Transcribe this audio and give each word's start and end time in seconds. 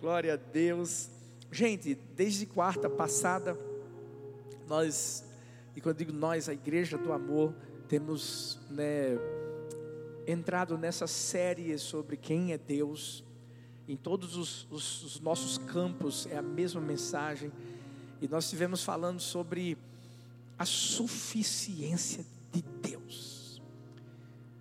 Glória 0.00 0.34
a 0.34 0.36
Deus. 0.36 1.10
Gente, 1.50 1.96
desde 2.14 2.46
quarta 2.46 2.88
passada, 2.88 3.58
nós, 4.68 5.24
e 5.74 5.80
quando 5.80 5.96
digo 5.96 6.12
nós, 6.12 6.48
a 6.48 6.52
Igreja 6.52 6.96
do 6.96 7.12
Amor, 7.12 7.52
temos 7.88 8.60
né, 8.70 9.18
entrado 10.24 10.78
nessa 10.78 11.08
série 11.08 11.76
sobre 11.78 12.16
quem 12.16 12.52
é 12.52 12.58
Deus. 12.58 13.24
Em 13.88 13.96
todos 13.96 14.36
os, 14.36 14.68
os, 14.70 15.02
os 15.02 15.20
nossos 15.20 15.58
campos 15.58 16.28
é 16.30 16.36
a 16.36 16.42
mesma 16.42 16.80
mensagem. 16.80 17.50
E 18.20 18.28
nós 18.28 18.44
estivemos 18.44 18.84
falando 18.84 19.18
sobre 19.18 19.76
a 20.56 20.64
suficiência 20.64 22.24
de 22.52 22.62
Deus. 22.82 23.60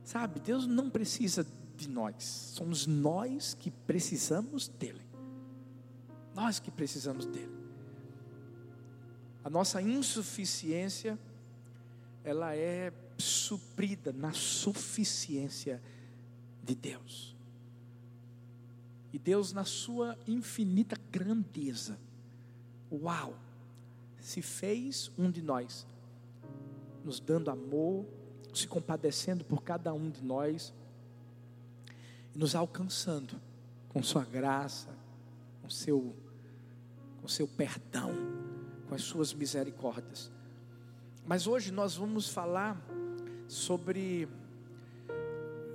Sabe, 0.04 0.40
Deus 0.40 0.66
não 0.66 0.90
precisa 0.90 1.46
de 1.76 1.88
nós, 1.88 2.24
somos 2.56 2.88
nós 2.88 3.54
que 3.54 3.70
precisamos 3.70 4.68
dele. 4.68 5.07
Nós 6.38 6.60
que 6.60 6.70
precisamos 6.70 7.26
dele. 7.26 7.58
A 9.44 9.50
nossa 9.50 9.82
insuficiência, 9.82 11.18
ela 12.24 12.56
é 12.56 12.94
suprida 13.18 14.14
na 14.14 14.32
suficiência 14.34 15.82
de 16.64 16.76
Deus. 16.76 17.36
E 19.12 19.18
Deus, 19.18 19.52
na 19.52 19.66
sua 19.66 20.16
infinita 20.28 20.96
grandeza, 21.12 21.98
uau, 22.92 23.34
se 24.20 24.44
fez 24.44 25.12
um 25.18 25.32
de 25.32 25.42
nós, 25.42 25.88
nos 27.04 27.20
dando 27.20 27.50
amor, 27.50 28.06
se 28.54 28.68
compadecendo 28.68 29.44
por 29.44 29.64
cada 29.64 29.92
um 29.92 30.08
de 30.08 30.24
nós, 30.24 30.72
e 32.36 32.38
nos 32.38 32.54
alcançando 32.54 33.42
com 33.90 34.04
Sua 34.04 34.24
graça, 34.24 34.90
com 35.64 35.70
Seu 35.70 36.27
com 37.28 37.32
seu 37.34 37.46
perdão, 37.46 38.14
com 38.88 38.96
as 38.96 39.02
suas 39.02 39.34
misericórdias. 39.34 40.32
Mas 41.26 41.46
hoje 41.46 41.74
nós 41.74 41.98
vamos 41.98 42.30
falar 42.30 42.82
sobre 43.50 44.30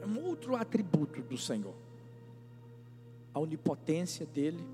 um 0.03 0.19
outro 0.21 0.57
atributo 0.57 1.21
do 1.21 1.37
Senhor: 1.37 1.75
a 3.35 3.39
onipotência 3.39 4.25
dEle, 4.25 4.67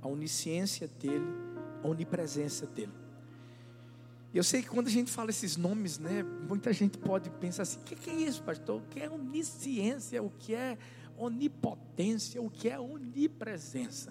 a 0.00 0.08
onisciência 0.08 0.88
dEle, 0.98 1.28
a 1.84 1.88
onipresença 1.88 2.66
dEle. 2.66 2.92
Eu 4.32 4.42
sei 4.42 4.62
que 4.62 4.68
quando 4.70 4.86
a 4.86 4.90
gente 4.90 5.10
fala 5.10 5.28
esses 5.28 5.58
nomes, 5.58 5.98
né, 5.98 6.22
muita 6.22 6.72
gente 6.72 6.96
pode 6.96 7.28
pensar 7.28 7.64
assim: 7.64 7.80
o 7.80 7.82
que, 7.82 7.94
que 7.94 8.08
é 8.08 8.14
isso, 8.14 8.42
pastor? 8.42 8.80
O 8.80 8.86
que 8.86 9.00
é 9.00 9.10
onisciência? 9.10 10.22
O 10.22 10.30
que 10.38 10.54
é 10.54 10.78
onipotência? 11.18 12.40
O 12.40 12.48
que 12.48 12.70
é 12.70 12.80
onipresença? 12.80 14.10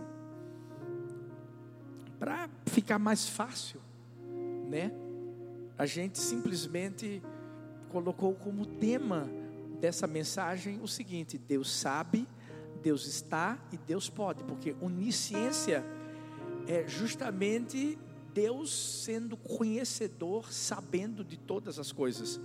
Para 2.20 2.50
ficar 2.66 3.00
mais 3.00 3.28
fácil, 3.28 3.80
né? 4.70 4.92
A 5.78 5.86
gente 5.86 6.18
simplesmente 6.18 7.22
colocou 7.90 8.34
como 8.34 8.66
tema 8.66 9.30
dessa 9.80 10.08
mensagem 10.08 10.80
o 10.82 10.88
seguinte: 10.88 11.38
Deus 11.38 11.72
sabe, 11.72 12.28
Deus 12.82 13.06
está 13.06 13.58
e 13.72 13.78
Deus 13.78 14.10
pode, 14.10 14.44
porque 14.44 14.76
onisciência 14.82 15.86
é 16.68 16.88
justamente 16.88 17.98
Deus 18.34 19.04
sendo 19.04 19.38
conhecedor, 19.38 20.52
sabendo 20.52 21.24
de 21.24 21.38
todas 21.38 21.80
as 21.80 21.92
coisas. 21.92 22.40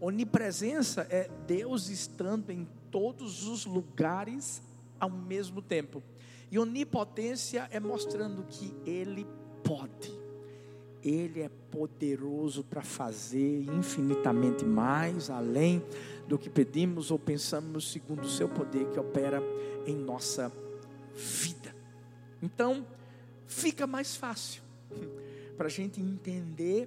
Onipresença 0.00 1.06
é 1.10 1.30
Deus 1.46 1.88
estando 1.88 2.50
em 2.50 2.66
todos 2.90 3.46
os 3.46 3.64
lugares 3.64 4.62
ao 4.98 5.10
mesmo 5.10 5.62
tempo. 5.62 6.02
E 6.52 6.58
onipotência 6.58 7.66
é 7.70 7.80
mostrando 7.80 8.42
que 8.42 8.76
Ele 8.84 9.26
pode. 9.64 10.12
Ele 11.02 11.40
é 11.40 11.48
poderoso 11.48 12.62
para 12.62 12.82
fazer 12.82 13.62
infinitamente 13.62 14.62
mais, 14.62 15.30
além 15.30 15.82
do 16.28 16.38
que 16.38 16.50
pedimos 16.50 17.10
ou 17.10 17.18
pensamos, 17.18 17.90
segundo 17.90 18.24
o 18.24 18.28
seu 18.28 18.50
poder 18.50 18.86
que 18.90 19.00
opera 19.00 19.42
em 19.86 19.96
nossa 19.96 20.52
vida. 21.14 21.74
Então, 22.42 22.86
fica 23.46 23.86
mais 23.86 24.14
fácil 24.14 24.62
para 25.56 25.68
a 25.68 25.70
gente 25.70 26.02
entender 26.02 26.86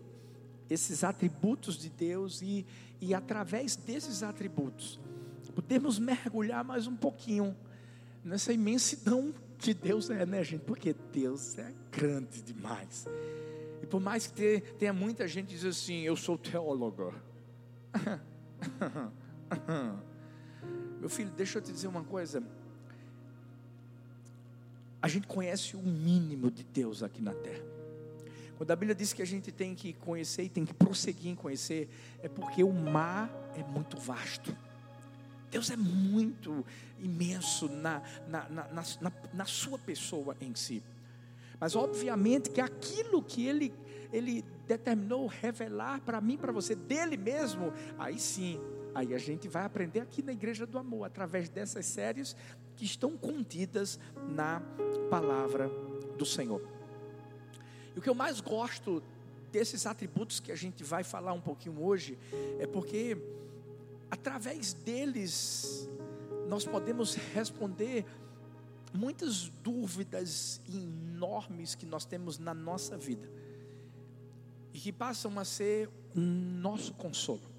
esses 0.70 1.04
atributos 1.04 1.76
de 1.76 1.90
Deus 1.90 2.40
e, 2.40 2.64
e 3.02 3.16
através 3.16 3.76
desses 3.76 4.22
atributos, 4.22 5.00
podemos 5.56 5.98
mergulhar 5.98 6.64
mais 6.64 6.86
um 6.86 6.96
pouquinho 6.96 7.58
nessa 8.24 8.54
imensidão 8.54 9.34
que 9.58 9.74
Deus 9.74 10.10
é, 10.10 10.26
né, 10.26 10.44
gente? 10.44 10.62
Porque 10.62 10.96
Deus 11.12 11.58
é 11.58 11.74
grande 11.92 12.42
demais. 12.42 13.08
E 13.82 13.86
por 13.86 14.00
mais 14.00 14.28
que 14.28 14.62
tenha 14.80 14.94
muita 14.94 15.28
gente 15.28 15.48
que 15.48 15.56
diz 15.56 15.66
assim, 15.66 16.02
eu 16.02 16.16
sou 16.16 16.38
teólogo. 16.38 17.14
Meu 21.00 21.10
filho, 21.10 21.32
deixa 21.32 21.60
eu 21.60 21.62
te 21.62 21.72
dizer 21.72 21.88
uma 21.88 22.04
coisa. 22.04 22.44
A 25.02 25.08
gente 25.08 25.28
conhece 25.28 25.76
o 25.76 25.82
mínimo 25.82 26.50
de 26.50 26.64
Deus 26.64 27.04
aqui 27.04 27.22
na 27.22 27.34
terra. 27.34 27.64
Quando 28.58 28.72
a 28.72 28.76
Bíblia 28.76 28.96
diz 28.96 29.14
que 29.14 29.22
a 29.22 29.26
gente 29.26 29.52
tem 29.52 29.76
que 29.76 29.94
conhecer 29.94 30.44
e 30.44 30.50
tem 30.50 30.66
que 30.66 30.74
prosseguir 30.74 31.30
em 31.30 31.36
conhecer, 31.36 31.90
é 32.24 32.30
porque 32.30 32.64
o 32.64 32.74
mar 32.74 33.30
é 33.54 33.64
muito 33.64 33.98
vasto. 33.98 34.56
Deus 35.56 35.70
é 35.70 35.78
muito 35.78 36.66
imenso 37.00 37.70
na, 37.70 38.02
na, 38.28 38.50
na, 38.50 38.84
na, 39.00 39.12
na 39.34 39.46
sua 39.46 39.80
pessoa 39.80 40.36
em 40.42 40.54
si. 40.54 40.84
Mas 41.58 41.78
obviamente 41.78 42.50
que 42.50 42.60
aquilo 42.60 43.24
que 43.24 43.48
Ele, 43.48 43.74
ele 44.12 44.44
determinou 44.68 45.28
revelar 45.28 46.02
para 46.02 46.20
mim, 46.20 46.36
para 46.36 46.52
você, 46.52 46.76
dele 46.76 47.16
mesmo, 47.16 47.72
aí 47.98 48.20
sim, 48.20 48.60
aí 48.94 49.14
a 49.14 49.18
gente 49.18 49.48
vai 49.48 49.64
aprender 49.64 50.02
aqui 50.02 50.22
na 50.22 50.34
Igreja 50.34 50.66
do 50.66 50.78
Amor, 50.78 51.06
através 51.06 51.48
dessas 51.48 51.86
séries 51.86 52.36
que 52.76 52.84
estão 52.84 53.16
contidas 53.16 53.98
na 54.28 54.62
palavra 55.10 55.72
do 56.18 56.26
Senhor. 56.26 56.62
E 57.96 58.00
o 58.00 58.02
que 58.02 58.10
eu 58.10 58.16
mais 58.16 58.42
gosto 58.42 59.02
desses 59.54 59.86
atributos 59.86 60.42
que 60.42 60.52
a 60.52 60.56
gente 60.58 60.84
vai 60.84 61.06
falar 61.06 61.32
um 61.32 61.40
pouquinho 61.40 61.82
hoje, 61.82 62.18
é 62.60 62.68
porque 62.68 63.18
através 64.10 64.74
deles, 64.74 65.90
nós 66.48 66.66
podemos 66.66 67.16
responder 67.16 68.06
muitas 68.94 69.50
dúvidas 69.64 70.62
enormes 70.68 71.76
que 71.76 71.86
nós 71.86 72.06
temos 72.06 72.38
na 72.38 72.54
nossa 72.54 72.98
vida 72.98 73.30
e 74.74 74.80
que 74.80 74.92
passam 74.92 75.38
a 75.40 75.46
ser 75.46 75.90
nosso 76.14 76.94
consolo 76.94 77.56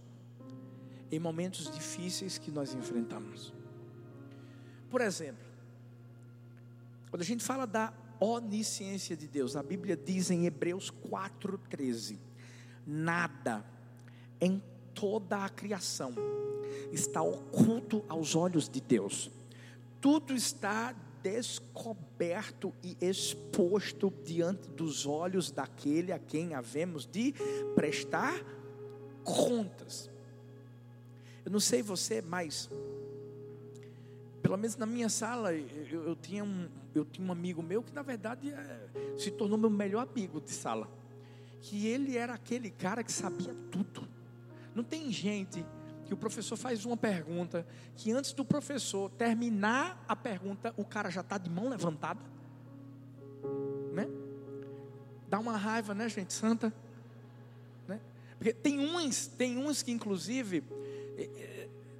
em 1.11 1.19
momentos 1.19 1.71
difíceis 1.71 2.39
que 2.39 2.51
nós 2.51 2.75
enfrentamos. 2.75 3.53
Por 4.91 5.01
exemplo, 5.01 5.45
quando 7.11 7.23
a 7.23 7.25
gente 7.25 7.45
fala 7.45 7.67
da 7.67 7.93
onisciência 8.19 9.17
de 9.17 9.28
Deus, 9.28 9.57
a 9.57 9.63
Bíblia 9.63 9.97
diz 9.97 10.31
em 10.31 10.47
Hebreus 10.47 10.91
4,13: 10.91 12.19
nada 12.87 13.65
em 14.41 14.63
toda 14.97 15.45
a 15.45 15.49
criação 15.49 16.12
está 16.91 17.23
oculto 17.23 18.03
aos 18.09 18.34
olhos 18.34 18.69
de 18.69 18.81
Deus. 18.81 19.31
Tudo 20.01 20.34
está 20.34 20.95
descoberto 21.23 22.73
e 22.83 22.97
exposto 23.01 24.12
diante 24.25 24.69
dos 24.71 25.07
olhos 25.07 25.51
daquele 25.51 26.12
a 26.12 26.19
quem 26.19 26.55
havemos 26.55 27.07
de 27.07 27.34
prestar 27.75 28.34
contas. 29.23 30.11
Eu 31.45 31.51
não 31.51 31.61
sei 31.61 31.83
você, 31.83 32.23
mas 32.23 32.71
pelo 34.41 34.57
menos 34.57 34.77
na 34.77 34.87
minha 34.87 35.09
sala 35.09 35.53
eu, 35.53 36.05
eu 36.07 36.17
tinha 36.17 36.45
um 36.45 36.69
eu 36.95 37.05
tinha 37.05 37.27
um 37.27 37.33
amigo 37.33 37.63
meu 37.63 37.83
que 37.83 37.93
na 37.93 38.03
verdade 38.03 38.51
é, 38.51 38.89
se 39.19 39.31
tornou 39.31 39.59
meu 39.59 39.69
melhor 39.69 40.09
amigo 40.10 40.41
de 40.41 40.51
sala, 40.51 40.89
que 41.60 41.87
ele 41.87 42.16
era 42.16 42.33
aquele 42.33 42.71
cara 42.71 43.04
que 43.04 43.13
sabia 43.13 43.54
tudo. 43.71 44.06
Não 44.77 44.84
tem 44.84 45.11
gente 45.11 45.65
que 46.05 46.13
o 46.13 46.17
professor 46.19 46.55
faz 46.55 46.84
uma 46.84 46.99
pergunta, 46.99 47.67
que 47.97 48.13
antes 48.13 48.34
do 48.34 48.45
professor 48.45 49.11
terminar 49.11 50.05
a 50.07 50.15
pergunta, 50.15 50.75
o 50.77 50.84
cara 50.84 51.09
já 51.11 51.23
está 51.23 51.39
de 51.39 51.49
mão 51.49 51.71
levantada. 51.71 52.21
Né? 53.95 54.07
Dá 55.31 55.39
uma 55.39 55.57
raiva, 55.57 55.95
né, 55.95 56.11
gente 56.11 56.34
santa? 56.34 56.71
Né? 57.89 57.99
Porque 58.37 58.53
tem 58.53 58.78
uns, 58.78 59.27
tem 59.27 59.57
uns 59.57 59.83
que 59.83 59.91
inclusive 59.91 60.63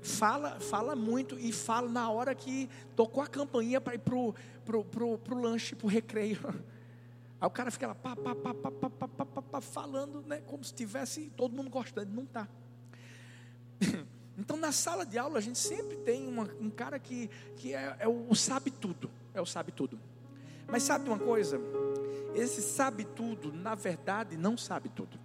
fala, 0.02 0.61
fala 0.61 0.94
muito 0.94 1.38
e 1.38 1.50
fala 1.50 1.88
na 1.88 2.11
hora 2.11 2.34
que 2.34 2.69
tocou 2.94 3.22
a 3.22 3.26
campainha 3.26 3.81
para 3.81 3.94
ir 3.94 4.00
pro, 4.00 4.34
pro, 4.67 4.84
pro, 4.84 5.17
pro 5.17 5.40
lanche, 5.40 5.75
pro 5.75 5.88
recreio. 5.88 6.38
Aí 7.40 7.46
o 7.46 7.50
cara 7.50 7.70
fica 7.70 7.87
lá, 7.88 7.94
pá, 7.94 8.14
pá, 8.14 8.34
pá, 8.34 8.55
pá, 8.55 8.70
pá, 8.70 8.90
pá, 8.90 9.26
pá, 9.26 9.43
pá, 9.43 9.61
falando, 9.62 10.22
né, 10.26 10.43
como 10.46 10.62
se 10.62 10.75
tivesse 10.75 11.31
todo 11.37 11.56
mundo 11.56 11.70
gostando, 11.70 12.12
não 12.12 12.25
está. 12.25 12.46
Então, 14.38 14.58
na 14.58 14.70
sala 14.70 15.06
de 15.06 15.17
aula, 15.17 15.38
a 15.38 15.40
gente 15.40 15.58
sempre 15.58 15.96
tem 15.96 16.28
uma, 16.28 16.44
um 16.61 16.69
cara 16.69 16.99
que, 16.99 17.31
que 17.56 17.73
é, 17.73 17.96
é, 18.00 18.06
o 18.06 18.34
sabe 18.34 18.70
tudo. 18.70 19.11
É 19.32 19.40
o 19.40 19.46
sabe 19.46 19.73
tudo. 19.73 19.99
Mas 20.69 20.82
sabe 20.82 21.08
uma 21.08 21.19
coisa? 21.19 21.58
Esse 22.34 22.61
sabe 22.61 23.05
tudo, 23.05 23.50
na 23.50 23.75
verdade, 23.75 24.37
não 24.37 24.58
sabe 24.58 24.90
tudo. 24.90 25.19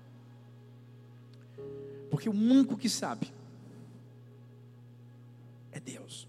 Porque 2.10 2.30
o 2.30 2.32
único 2.32 2.78
que 2.78 2.90
sabe 2.90 3.34
é 5.72 5.80
Deus. 5.80 6.28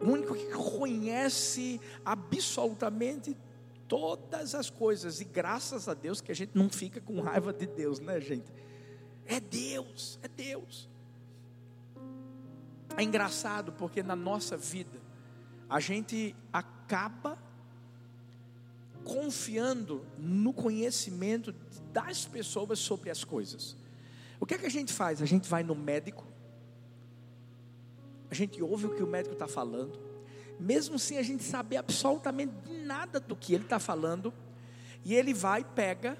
O 0.00 0.10
único 0.10 0.34
que 0.34 0.50
conhece 0.52 1.80
absolutamente 2.04 3.36
todas 3.88 4.54
as 4.54 4.68
coisas. 4.68 5.20
E 5.20 5.24
graças 5.24 5.88
a 5.88 5.94
Deus 5.94 6.20
que 6.20 6.32
a 6.32 6.34
gente 6.34 6.52
não 6.54 6.68
fica 6.68 7.00
com 7.00 7.20
raiva 7.20 7.52
de 7.52 7.66
Deus, 7.66 8.00
né, 8.00 8.20
gente? 8.20 8.50
É 9.26 9.40
Deus, 9.40 10.18
é 10.22 10.28
Deus. 10.28 10.88
É 12.96 13.02
engraçado 13.02 13.72
porque 13.72 14.02
na 14.02 14.16
nossa 14.16 14.56
vida 14.56 15.00
a 15.68 15.80
gente 15.80 16.36
acaba 16.52 17.38
confiando 19.04 20.04
no 20.18 20.52
conhecimento 20.52 21.52
das 21.92 22.24
pessoas 22.24 22.78
sobre 22.78 23.10
as 23.10 23.24
coisas. 23.24 23.76
O 24.38 24.46
que 24.46 24.54
é 24.54 24.58
que 24.58 24.66
a 24.66 24.70
gente 24.70 24.92
faz? 24.92 25.22
A 25.22 25.26
gente 25.26 25.48
vai 25.48 25.62
no 25.62 25.74
médico, 25.74 26.26
a 28.30 28.34
gente 28.34 28.62
ouve 28.62 28.86
o 28.86 28.94
que 28.94 29.02
o 29.02 29.06
médico 29.06 29.34
está 29.34 29.46
falando, 29.46 29.98
mesmo 30.58 30.98
sem 30.98 31.18
a 31.18 31.22
gente 31.22 31.42
saber 31.42 31.76
absolutamente 31.76 32.52
nada 32.84 33.18
do 33.18 33.34
que 33.34 33.54
ele 33.54 33.64
está 33.64 33.78
falando, 33.78 34.32
e 35.04 35.14
ele 35.14 35.32
vai, 35.32 35.64
pega 35.64 36.18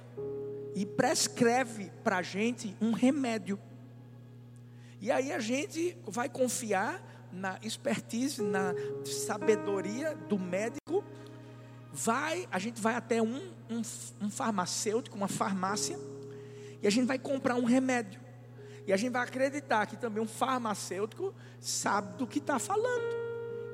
e 0.75 0.87
prescreve 0.87 1.91
para 2.03 2.19
a 2.19 2.23
gente 2.23 2.77
um 2.81 2.93
remédio. 2.93 3.59
E 5.01 5.11
aí 5.11 5.33
a 5.33 5.41
gente 5.41 5.97
vai 6.07 6.29
confiar 6.29 7.03
na 7.33 7.59
expertise, 7.63 8.43
na 8.43 8.75
sabedoria 9.05 10.15
do 10.15 10.39
médico. 10.39 11.05
Vai, 11.93 12.47
a 12.51 12.59
gente 12.59 12.81
vai 12.81 12.95
até 12.95 13.21
um, 13.21 13.53
um, 13.69 13.83
um 14.21 14.31
farmacêutico, 14.31 15.17
uma 15.17 15.29
farmácia, 15.29 15.99
e 16.81 16.87
a 16.87 16.91
gente 16.91 17.07
vai 17.07 17.19
comprar 17.19 17.57
um 17.57 17.65
remédio. 17.65 18.21
E 18.87 18.93
a 18.93 18.97
gente 18.97 19.13
vai 19.13 19.23
acreditar 19.23 19.87
que 19.87 19.97
também 19.97 20.23
um 20.23 20.27
farmacêutico 20.27 21.35
sabe 21.61 22.17
do 22.17 22.27
que 22.27 22.39
está 22.39 22.59
falando. 22.59 23.23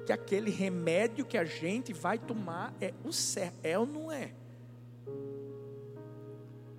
Que 0.04 0.12
aquele 0.12 0.50
remédio 0.50 1.24
que 1.24 1.38
a 1.38 1.44
gente 1.44 1.92
vai 1.92 2.18
tomar 2.18 2.74
é 2.80 2.92
o 3.04 3.12
certo, 3.12 3.58
é 3.62 3.78
ou 3.78 3.86
não 3.86 4.10
é? 4.10 4.32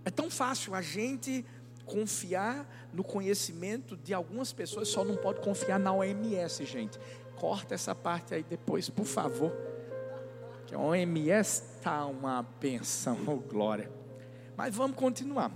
É 0.10 0.12
tão 0.12 0.28
fácil 0.28 0.74
a 0.74 0.82
gente 0.82 1.46
confiar 1.86 2.68
no 2.92 3.04
conhecimento 3.04 3.96
de 3.96 4.12
algumas 4.12 4.52
pessoas, 4.52 4.88
só 4.88 5.04
não 5.04 5.16
pode 5.16 5.40
confiar 5.40 5.80
na 5.80 5.94
OMS, 5.94 6.66
gente. 6.66 7.00
Corta 7.36 7.76
essa 7.76 7.94
parte 7.94 8.34
aí 8.34 8.42
depois, 8.42 8.90
por 8.90 9.06
favor. 9.06 9.56
Que 10.66 10.74
a 10.74 10.80
OMS 10.80 11.62
está 11.76 12.08
uma 12.08 12.42
benção, 12.60 13.20
oh 13.28 13.36
glória. 13.36 13.92
Mas 14.58 14.74
vamos 14.74 14.98
continuar. 14.98 15.52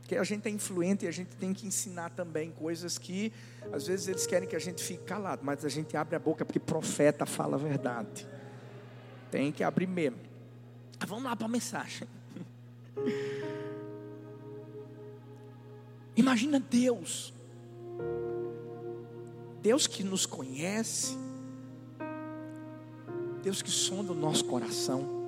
Porque 0.00 0.16
a 0.16 0.24
gente 0.24 0.48
é 0.48 0.50
influente 0.50 1.04
e 1.04 1.08
a 1.08 1.12
gente 1.12 1.36
tem 1.36 1.52
que 1.52 1.66
ensinar 1.66 2.08
também 2.12 2.50
coisas 2.50 2.96
que 2.96 3.30
às 3.70 3.86
vezes 3.86 4.08
eles 4.08 4.26
querem 4.26 4.48
que 4.48 4.56
a 4.56 4.58
gente 4.58 4.82
fique 4.82 5.04
calado, 5.04 5.44
mas 5.44 5.66
a 5.66 5.68
gente 5.68 5.94
abre 5.98 6.16
a 6.16 6.18
boca 6.18 6.46
porque 6.46 6.58
profeta 6.58 7.26
fala 7.26 7.56
a 7.56 7.58
verdade. 7.58 8.26
Tem 9.30 9.52
que 9.52 9.62
abrir 9.62 9.86
mesmo. 9.86 10.20
Vamos 11.06 11.24
lá 11.24 11.36
para 11.36 11.44
a 11.44 11.50
mensagem. 11.50 12.08
Imagina 16.16 16.60
Deus, 16.60 17.32
Deus 19.60 19.86
que 19.86 20.04
nos 20.04 20.26
conhece, 20.26 21.16
Deus 23.42 23.60
que 23.60 23.70
sonda 23.70 24.12
o 24.12 24.14
nosso 24.14 24.44
coração. 24.44 25.24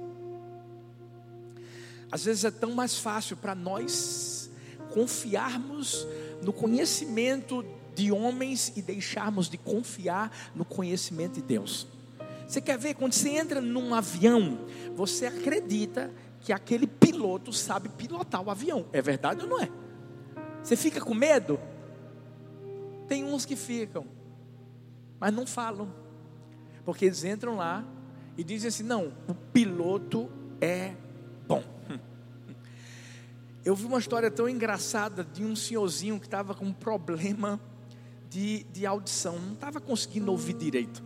Às 2.11 2.25
vezes 2.25 2.45
é 2.45 2.51
tão 2.51 2.73
mais 2.73 2.99
fácil 2.99 3.37
para 3.37 3.55
nós 3.55 4.51
confiarmos 4.93 6.07
no 6.43 6.53
conhecimento 6.53 7.65
de 7.95 8.13
homens 8.13 8.73
e 8.77 8.83
deixarmos 8.83 9.49
de 9.49 9.59
confiar 9.59 10.53
no 10.55 10.65
conhecimento 10.65 11.35
de 11.35 11.43
Deus. 11.43 11.87
Você 12.47 12.61
quer 12.61 12.79
ver 12.79 12.95
quando 12.95 13.13
você 13.13 13.31
entra 13.31 13.61
num 13.61 13.93
avião, 13.93 14.61
você 14.95 15.27
acredita 15.27 16.13
que 16.47 16.53
aquele 16.53 16.87
piloto 16.87 17.53
sabe 17.53 17.89
pilotar 17.89 18.41
o 18.41 18.53
avião. 18.53 18.87
É 18.93 19.03
verdade 19.03 19.43
ou 19.43 19.49
não 19.49 19.61
é? 19.61 19.69
Você 20.63 20.77
fica 20.77 21.01
com 21.01 21.13
medo? 21.13 21.59
Tem 23.09 23.25
uns 23.25 23.45
que 23.45 23.57
ficam, 23.57 24.07
mas 25.19 25.35
não 25.35 25.45
falam, 25.45 25.93
porque 26.85 27.07
eles 27.07 27.25
entram 27.25 27.57
lá 27.57 27.85
e 28.37 28.45
dizem 28.45 28.69
assim: 28.69 28.85
não, 28.85 29.13
o 29.27 29.35
piloto 29.35 30.31
é 30.61 30.95
bom. 31.49 31.65
Eu 33.65 33.75
vi 33.75 33.85
uma 33.85 33.99
história 33.99 34.31
tão 34.31 34.49
engraçada 34.49 35.25
de 35.25 35.45
um 35.45 35.57
senhorzinho 35.57 36.21
que 36.21 36.27
estava 36.29 36.55
com 36.55 36.67
um 36.67 36.73
problema 36.73 37.61
de, 38.31 38.63
de 38.73 38.87
audição, 38.87 39.37
não 39.37 39.55
estava 39.55 39.81
conseguindo 39.81 40.31
ouvir 40.31 40.55
direito. 40.55 41.03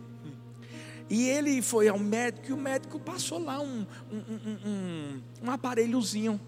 E 1.11 1.27
ele 1.27 1.61
foi 1.61 1.89
ao 1.89 1.99
médico 1.99 2.51
e 2.51 2.53
o 2.53 2.57
médico 2.57 2.97
passou 2.97 3.37
lá 3.43 3.59
um, 3.59 3.85
um, 4.09 4.17
um, 4.65 5.21
um, 5.43 5.51
aparelhozinho 5.51 6.39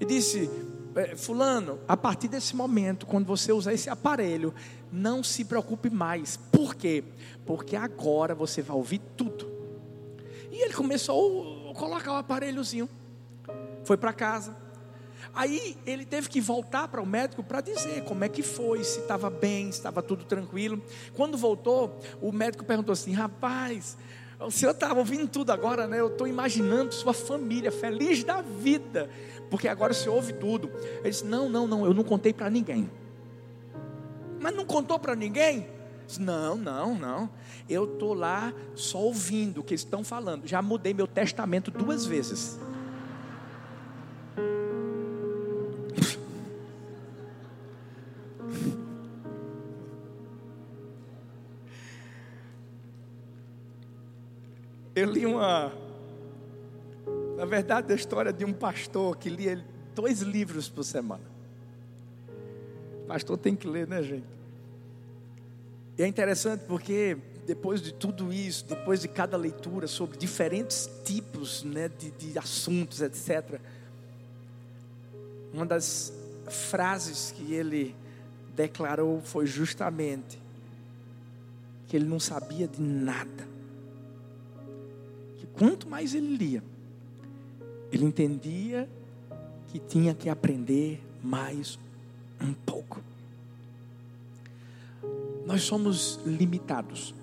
e 0.00 0.06
disse: 0.06 0.48
é, 0.96 1.14
fulano, 1.14 1.78
a 1.86 1.94
partir 1.94 2.28
desse 2.28 2.56
momento, 2.56 3.04
quando 3.04 3.26
você 3.26 3.52
usar 3.52 3.74
esse 3.74 3.90
aparelho, 3.90 4.54
não 4.90 5.22
se 5.22 5.44
preocupe 5.44 5.90
mais. 5.90 6.38
Por 6.50 6.74
quê? 6.74 7.04
Porque 7.44 7.76
agora 7.76 8.34
você 8.34 8.62
vai 8.62 8.74
ouvir 8.74 9.02
tudo. 9.18 9.52
E 10.50 10.64
ele 10.64 10.72
começou 10.72 11.70
a 11.70 11.74
colocar 11.74 12.14
o 12.14 12.16
aparelhozinho. 12.16 12.88
Foi 13.84 13.98
para 13.98 14.14
casa. 14.14 14.56
Aí 15.34 15.76
ele 15.84 16.04
teve 16.04 16.28
que 16.28 16.40
voltar 16.40 16.88
para 16.88 17.02
o 17.02 17.06
médico 17.06 17.42
para 17.42 17.60
dizer 17.60 18.04
como 18.04 18.24
é 18.24 18.28
que 18.28 18.42
foi, 18.42 18.84
se 18.84 19.00
estava 19.00 19.28
bem, 19.28 19.72
se 19.72 19.78
estava 19.78 20.02
tudo 20.02 20.24
tranquilo. 20.24 20.80
Quando 21.14 21.36
voltou, 21.36 21.98
o 22.20 22.30
médico 22.30 22.64
perguntou 22.64 22.92
assim: 22.92 23.12
rapaz, 23.12 23.96
o 24.38 24.50
senhor 24.50 24.72
estava 24.72 24.98
ouvindo 24.98 25.28
tudo 25.28 25.50
agora, 25.50 25.86
né? 25.86 26.00
Eu 26.00 26.08
estou 26.08 26.26
imaginando 26.26 26.94
sua 26.94 27.12
família 27.12 27.72
feliz 27.72 28.22
da 28.22 28.40
vida 28.42 29.10
porque 29.54 29.68
agora 29.68 29.94
se 29.94 30.08
ouve 30.08 30.32
tudo. 30.32 30.68
Ele 31.00 31.10
disse: 31.10 31.24
Não, 31.24 31.48
não, 31.48 31.66
não, 31.66 31.84
eu 31.84 31.94
não 31.94 32.02
contei 32.02 32.32
para 32.32 32.50
ninguém. 32.50 32.90
Mas 34.40 34.54
não 34.54 34.64
contou 34.64 34.98
para 34.98 35.14
ninguém? 35.14 35.68
Não, 36.18 36.56
não, 36.56 36.94
não. 36.94 37.30
Eu 37.68 37.84
estou 37.84 38.14
lá 38.14 38.52
só 38.74 38.98
ouvindo 38.98 39.60
o 39.60 39.62
que 39.62 39.74
estão 39.74 40.04
falando. 40.04 40.46
Já 40.46 40.60
mudei 40.60 40.92
meu 40.92 41.06
testamento 41.06 41.70
duas 41.70 42.04
vezes. 42.04 42.58
Uma, 55.26 55.72
na 57.36 57.44
verdade, 57.44 57.92
a 57.92 57.96
história 57.96 58.32
de 58.32 58.44
um 58.44 58.52
pastor 58.52 59.16
que 59.16 59.28
lia 59.28 59.64
dois 59.94 60.20
livros 60.20 60.68
por 60.68 60.84
semana. 60.84 61.24
Pastor 63.06 63.36
tem 63.36 63.54
que 63.54 63.66
ler, 63.66 63.86
né, 63.86 64.02
gente? 64.02 64.26
E 65.96 66.02
é 66.02 66.06
interessante 66.06 66.64
porque 66.66 67.16
depois 67.46 67.80
de 67.80 67.92
tudo 67.92 68.32
isso, 68.32 68.64
depois 68.64 69.00
de 69.00 69.08
cada 69.08 69.36
leitura 69.36 69.86
sobre 69.86 70.16
diferentes 70.16 70.88
tipos 71.04 71.62
né, 71.62 71.88
de, 71.88 72.10
de 72.10 72.38
assuntos, 72.38 73.00
etc., 73.00 73.60
uma 75.52 75.64
das 75.64 76.12
frases 76.48 77.30
que 77.30 77.54
ele 77.54 77.94
declarou 78.56 79.20
foi 79.20 79.46
justamente 79.46 80.38
que 81.86 81.96
ele 81.96 82.06
não 82.06 82.18
sabia 82.18 82.66
de 82.66 82.80
nada. 82.80 83.53
Quanto 85.56 85.88
mais 85.88 86.14
ele 86.14 86.36
lia, 86.36 86.62
ele 87.92 88.04
entendia 88.04 88.88
que 89.68 89.78
tinha 89.78 90.14
que 90.14 90.28
aprender 90.28 91.00
mais 91.22 91.78
um 92.40 92.52
pouco. 92.52 93.00
Nós 95.46 95.62
somos 95.62 96.20
limitados. 96.24 97.14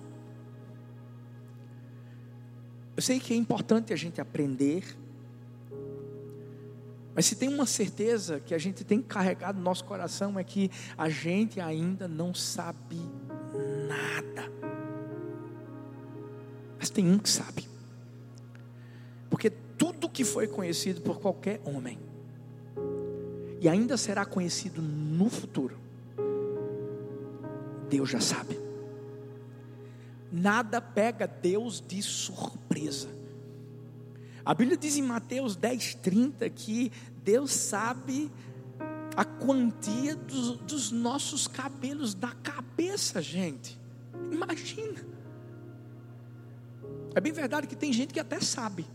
Eu 2.96 3.02
sei 3.02 3.18
que 3.18 3.32
é 3.32 3.36
importante 3.36 3.92
a 3.92 3.96
gente 3.96 4.20
aprender, 4.20 4.96
mas 7.14 7.26
se 7.26 7.36
tem 7.36 7.48
uma 7.48 7.66
certeza 7.66 8.40
que 8.40 8.54
a 8.54 8.58
gente 8.58 8.84
tem 8.84 9.02
carregado 9.02 9.58
no 9.58 9.64
nosso 9.64 9.84
coração 9.84 10.38
é 10.38 10.44
que 10.44 10.70
a 10.96 11.08
gente 11.08 11.60
ainda 11.60 12.08
não 12.08 12.32
sabe 12.32 12.98
nada. 13.88 14.50
Mas 16.78 16.88
tem 16.88 17.10
um 17.10 17.18
que 17.18 17.28
sabe. 17.28 17.71
Tudo 19.82 20.08
que 20.08 20.22
foi 20.22 20.46
conhecido 20.46 21.00
por 21.00 21.18
qualquer 21.18 21.60
homem, 21.64 21.98
e 23.60 23.68
ainda 23.68 23.96
será 23.96 24.24
conhecido 24.24 24.80
no 24.80 25.28
futuro, 25.28 25.76
Deus 27.88 28.08
já 28.08 28.20
sabe. 28.20 28.56
Nada 30.30 30.80
pega 30.80 31.26
Deus 31.26 31.82
de 31.84 32.00
surpresa. 32.00 33.08
A 34.44 34.54
Bíblia 34.54 34.76
diz 34.76 34.96
em 34.96 35.02
Mateus 35.02 35.56
10, 35.56 35.96
30 35.96 36.48
que 36.50 36.92
Deus 37.24 37.52
sabe 37.52 38.30
a 39.16 39.24
quantia 39.24 40.14
dos, 40.14 40.58
dos 40.58 40.92
nossos 40.92 41.48
cabelos 41.48 42.14
da 42.14 42.30
cabeça, 42.30 43.20
gente. 43.20 43.76
Imagina. 44.30 45.04
É 47.16 47.20
bem 47.20 47.32
verdade 47.32 47.66
que 47.66 47.74
tem 47.74 47.92
gente 47.92 48.14
que 48.14 48.20
até 48.20 48.40
sabe, 48.40 48.86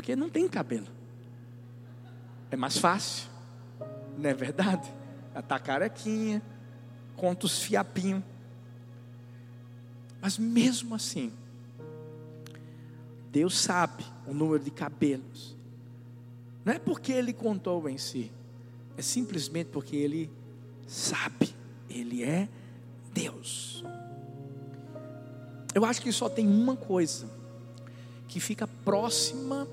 porque 0.00 0.16
não 0.16 0.30
tem 0.30 0.48
cabelo. 0.48 0.86
É 2.50 2.56
mais 2.56 2.78
fácil, 2.78 3.28
não 4.16 4.30
é 4.30 4.32
verdade? 4.32 4.90
Tá 5.46 5.58
carequinha, 5.58 6.42
conta 7.14 7.44
os 7.44 7.60
fiapinhos. 7.60 8.22
Mas 10.18 10.38
mesmo 10.38 10.94
assim, 10.94 11.30
Deus 13.30 13.58
sabe 13.58 14.02
o 14.26 14.32
número 14.32 14.64
de 14.64 14.70
cabelos. 14.70 15.54
Não 16.64 16.72
é 16.72 16.78
porque 16.78 17.12
Ele 17.12 17.34
contou 17.34 17.86
em 17.86 17.98
si, 17.98 18.32
é 18.96 19.02
simplesmente 19.02 19.68
porque 19.68 19.96
Ele 19.96 20.30
sabe, 20.86 21.54
Ele 21.90 22.24
é 22.24 22.48
Deus. 23.12 23.84
Eu 25.74 25.84
acho 25.84 26.00
que 26.00 26.10
só 26.10 26.26
tem 26.26 26.48
uma 26.48 26.74
coisa 26.74 27.28
que 28.30 28.38
fica 28.38 28.66
próxima 28.66 29.66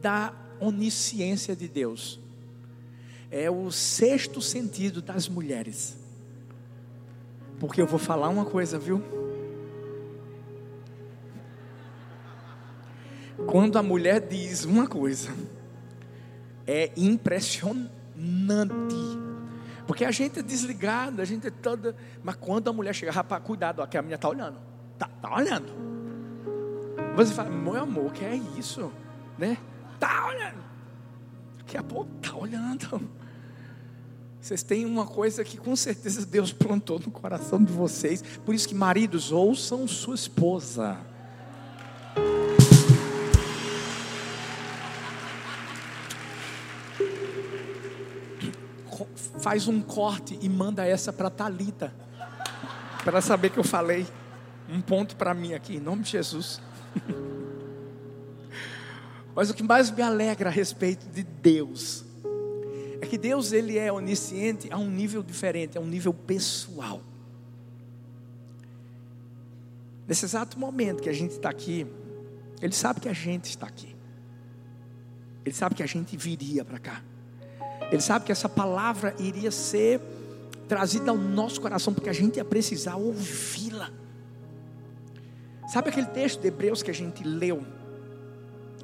da 0.00 0.32
onisciência 0.60 1.54
de 1.54 1.68
Deus. 1.68 2.20
É 3.30 3.50
o 3.50 3.70
sexto 3.70 4.40
sentido 4.40 5.02
das 5.02 5.28
mulheres. 5.28 5.96
Porque 7.58 7.80
eu 7.80 7.86
vou 7.86 7.98
falar 7.98 8.28
uma 8.28 8.44
coisa, 8.44 8.78
viu? 8.78 9.02
Quando 13.46 13.78
a 13.78 13.82
mulher 13.82 14.20
diz 14.20 14.64
uma 14.64 14.86
coisa, 14.86 15.30
é 16.66 16.90
impressionante. 16.96 17.88
Porque 19.86 20.04
a 20.04 20.10
gente 20.10 20.40
é 20.40 20.42
desligado, 20.42 21.22
a 21.22 21.24
gente 21.24 21.46
é 21.46 21.50
toda. 21.50 21.96
Mas 22.22 22.36
quando 22.36 22.68
a 22.68 22.72
mulher 22.72 22.94
chega, 22.94 23.10
rapaz, 23.10 23.42
cuidado, 23.42 23.80
ó, 23.80 23.86
que 23.86 23.96
a 23.96 24.02
menina 24.02 24.16
está 24.16 24.28
olhando. 24.28 24.58
Tá, 24.98 25.08
tá 25.08 25.34
olhando. 25.34 25.72
Você 27.16 27.32
fala, 27.32 27.48
meu 27.50 27.76
amor, 27.76 28.12
que 28.12 28.24
é 28.24 28.36
isso? 28.56 28.92
Né? 29.38 29.56
Tá 29.98 30.26
olhando. 30.26 30.64
Daqui 31.58 31.76
a 31.76 31.82
pouco 31.82 32.10
tá 32.22 32.36
olhando. 32.36 33.00
Vocês 34.40 34.62
têm 34.62 34.86
uma 34.86 35.06
coisa 35.06 35.44
que 35.44 35.56
com 35.56 35.74
certeza 35.74 36.24
Deus 36.24 36.52
plantou 36.52 36.98
no 37.00 37.10
coração 37.10 37.62
de 37.62 37.72
vocês. 37.72 38.22
Por 38.44 38.54
isso 38.54 38.68
que 38.68 38.74
maridos 38.74 39.32
ouçam 39.32 39.86
sua 39.86 40.14
esposa. 40.14 40.98
faz 49.48 49.68
um 49.68 49.80
corte 49.80 50.38
e 50.42 50.48
manda 50.48 50.84
essa 50.84 51.12
para 51.12 51.30
Talita, 51.30 51.92
para 53.04 53.20
saber 53.20 53.50
que 53.50 53.58
eu 53.58 53.64
falei. 53.64 54.06
Um 54.68 54.82
ponto 54.82 55.16
para 55.16 55.32
mim 55.32 55.54
aqui, 55.54 55.76
em 55.76 55.80
nome 55.80 56.02
de 56.02 56.10
Jesus. 56.10 56.60
Mas 59.38 59.50
o 59.50 59.54
que 59.54 59.62
mais 59.62 59.88
me 59.88 60.02
alegra 60.02 60.48
a 60.48 60.52
respeito 60.52 61.08
de 61.10 61.22
Deus 61.22 62.04
é 63.00 63.06
que 63.06 63.16
Deus 63.16 63.52
ele 63.52 63.78
é 63.78 63.92
onisciente 63.92 64.66
a 64.72 64.76
um 64.76 64.90
nível 64.90 65.22
diferente, 65.22 65.78
a 65.78 65.80
um 65.80 65.86
nível 65.86 66.12
pessoal. 66.12 67.00
Nesse 70.08 70.24
exato 70.24 70.58
momento 70.58 71.00
que 71.00 71.08
a 71.08 71.12
gente 71.12 71.30
está 71.30 71.50
aqui, 71.50 71.86
Ele 72.60 72.72
sabe 72.72 72.98
que 72.98 73.08
a 73.08 73.12
gente 73.12 73.44
está 73.44 73.68
aqui. 73.68 73.94
Ele 75.44 75.54
sabe 75.54 75.76
que 75.76 75.84
a 75.84 75.86
gente 75.86 76.16
viria 76.16 76.64
para 76.64 76.80
cá. 76.80 77.00
Ele 77.92 78.02
sabe 78.02 78.24
que 78.24 78.32
essa 78.32 78.48
palavra 78.48 79.14
iria 79.20 79.52
ser 79.52 80.00
trazida 80.66 81.12
ao 81.12 81.16
nosso 81.16 81.60
coração, 81.60 81.94
porque 81.94 82.10
a 82.10 82.12
gente 82.12 82.38
ia 82.38 82.44
precisar 82.44 82.96
ouvi-la. 82.96 83.92
Sabe 85.68 85.90
aquele 85.90 86.08
texto 86.08 86.40
de 86.40 86.48
Hebreus 86.48 86.82
que 86.82 86.90
a 86.90 86.94
gente 86.94 87.22
leu? 87.22 87.77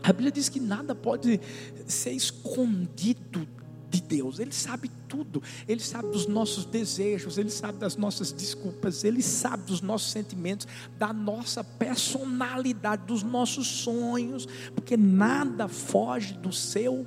A 0.04 0.12
Bíblia 0.12 0.30
diz 0.30 0.50
que 0.50 0.61
nada 0.61 0.94
pode 0.94 1.40
ser 1.87 2.11
escondido 2.11 3.49
de 3.88 4.02
Deus. 4.02 4.38
Ele 4.38 4.52
sabe 4.52 4.90
tudo. 5.08 5.42
Ele 5.66 5.80
sabe 5.80 6.08
dos 6.08 6.26
nossos 6.26 6.66
desejos, 6.66 7.38
ele 7.38 7.49
sabe 7.49 7.78
das 7.78 7.96
nossas 7.96 8.30
desculpas, 8.30 9.02
ele 9.02 9.23
sabe 9.23 9.62
dos 9.62 9.80
nossos 9.80 10.11
sentimentos, 10.11 10.68
da 10.99 11.11
nossa 11.11 11.64
personalidade, 11.64 13.06
dos 13.06 13.23
nossos 13.23 13.66
sonhos, 13.66 14.46
porque 14.75 14.94
nada 14.94 15.68
foge 15.68 16.34
do 16.34 16.52
seu 16.52 17.06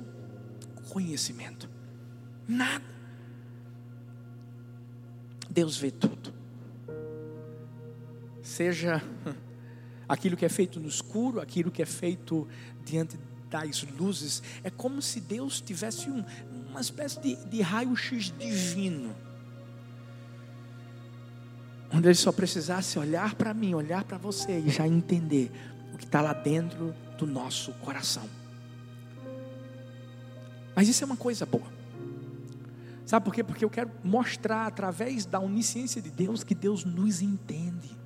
conhecimento. 0.90 1.70
Nada. 2.48 2.84
Deus 5.48 5.76
vê 5.76 5.92
tudo. 5.92 6.34
Seja 8.42 9.00
aquilo 10.08 10.36
que 10.36 10.44
é 10.46 10.48
feito 10.48 10.80
no 10.80 10.88
escuro, 10.88 11.40
aquilo 11.40 11.70
que 11.70 11.82
é 11.82 11.86
feito 11.86 12.48
diante 12.88 13.18
das 13.50 13.82
luzes, 13.82 14.42
é 14.62 14.70
como 14.70 15.00
se 15.00 15.20
Deus 15.20 15.60
tivesse 15.60 16.10
um, 16.10 16.24
uma 16.70 16.80
espécie 16.80 17.20
de, 17.20 17.36
de 17.46 17.60
raio-x 17.60 18.32
divino, 18.38 19.14
onde 21.92 22.08
Ele 22.08 22.14
só 22.14 22.30
precisasse 22.30 22.98
olhar 22.98 23.34
para 23.34 23.54
mim, 23.54 23.74
olhar 23.74 24.04
para 24.04 24.18
você 24.18 24.58
e 24.58 24.68
já 24.68 24.86
entender 24.86 25.50
o 25.92 25.96
que 25.96 26.04
está 26.04 26.20
lá 26.20 26.32
dentro 26.32 26.94
do 27.16 27.26
nosso 27.26 27.72
coração. 27.74 28.28
Mas 30.74 30.88
isso 30.88 31.02
é 31.02 31.06
uma 31.06 31.16
coisa 31.16 31.44
boa. 31.44 31.66
Sabe 33.04 33.24
por 33.24 33.34
quê? 33.34 33.42
Porque 33.42 33.64
eu 33.64 33.70
quero 33.70 33.90
mostrar 34.04 34.66
através 34.66 35.24
da 35.24 35.40
onisciência 35.40 36.00
de 36.00 36.10
Deus 36.10 36.44
que 36.44 36.54
Deus 36.54 36.84
nos 36.84 37.22
entende. 37.22 37.96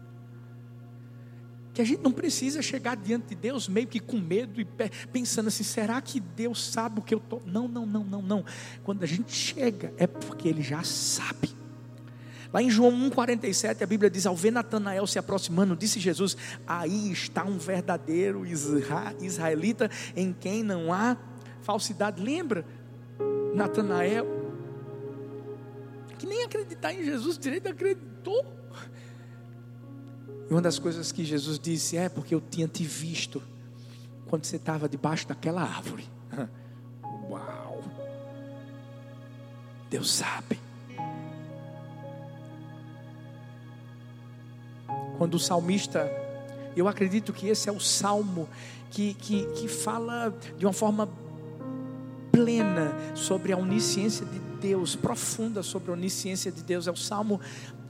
Que 1.72 1.80
a 1.80 1.84
gente 1.84 2.02
não 2.02 2.12
precisa 2.12 2.60
chegar 2.60 2.96
diante 2.96 3.28
de 3.28 3.34
Deus 3.34 3.66
meio 3.66 3.86
que 3.86 3.98
com 3.98 4.18
medo 4.18 4.60
e 4.60 4.66
pensando 5.10 5.48
assim: 5.48 5.64
será 5.64 6.00
que 6.00 6.20
Deus 6.20 6.64
sabe 6.70 7.00
o 7.00 7.02
que 7.02 7.14
eu 7.14 7.18
estou? 7.18 7.42
Não, 7.46 7.66
não, 7.66 7.86
não, 7.86 8.04
não, 8.04 8.22
não. 8.22 8.44
Quando 8.84 9.02
a 9.02 9.06
gente 9.06 9.32
chega, 9.32 9.92
é 9.96 10.06
porque 10.06 10.48
Ele 10.48 10.62
já 10.62 10.82
sabe. 10.82 11.50
Lá 12.52 12.62
em 12.62 12.68
João 12.68 12.92
1,47, 13.10 13.82
a 13.82 13.86
Bíblia 13.86 14.10
diz: 14.10 14.26
Ao 14.26 14.36
ver 14.36 14.50
Natanael 14.50 15.06
se 15.06 15.18
aproximando, 15.18 15.74
disse 15.74 15.98
Jesus: 15.98 16.36
Aí 16.66 17.10
está 17.10 17.44
um 17.44 17.56
verdadeiro 17.56 18.44
israelita 18.46 19.90
em 20.14 20.34
quem 20.38 20.62
não 20.62 20.92
há 20.92 21.16
falsidade. 21.62 22.22
Lembra? 22.22 22.66
Natanael 23.54 24.42
que 26.22 26.26
nem 26.26 26.44
acreditar 26.44 26.94
em 26.94 27.02
Jesus 27.02 27.36
direito 27.36 27.68
acreditou. 27.68 28.61
E 30.52 30.54
uma 30.54 30.60
das 30.60 30.78
coisas 30.78 31.10
que 31.10 31.24
Jesus 31.24 31.58
disse 31.58 31.96
é 31.96 32.10
porque 32.10 32.34
eu 32.34 32.40
tinha 32.50 32.68
te 32.68 32.84
visto 32.84 33.42
quando 34.28 34.44
você 34.44 34.56
estava 34.56 34.86
debaixo 34.86 35.26
daquela 35.26 35.62
árvore. 35.62 36.04
Uau! 37.30 37.82
Deus 39.88 40.12
sabe. 40.12 40.60
Quando 45.16 45.36
o 45.36 45.38
salmista, 45.38 46.06
eu 46.76 46.86
acredito 46.86 47.32
que 47.32 47.48
esse 47.48 47.70
é 47.70 47.72
o 47.72 47.80
salmo 47.80 48.46
que, 48.90 49.14
que, 49.14 49.46
que 49.54 49.66
fala 49.68 50.36
de 50.58 50.66
uma 50.66 50.74
forma 50.74 51.08
plena 52.30 52.92
sobre 53.14 53.54
a 53.54 53.56
onisciência 53.56 54.26
de 54.26 54.38
Deus, 54.60 54.94
profunda 54.94 55.62
sobre 55.62 55.90
a 55.90 55.94
onisciência 55.94 56.52
de 56.52 56.62
Deus. 56.62 56.86
É 56.86 56.90
o 56.90 56.96
Salmo 56.96 57.40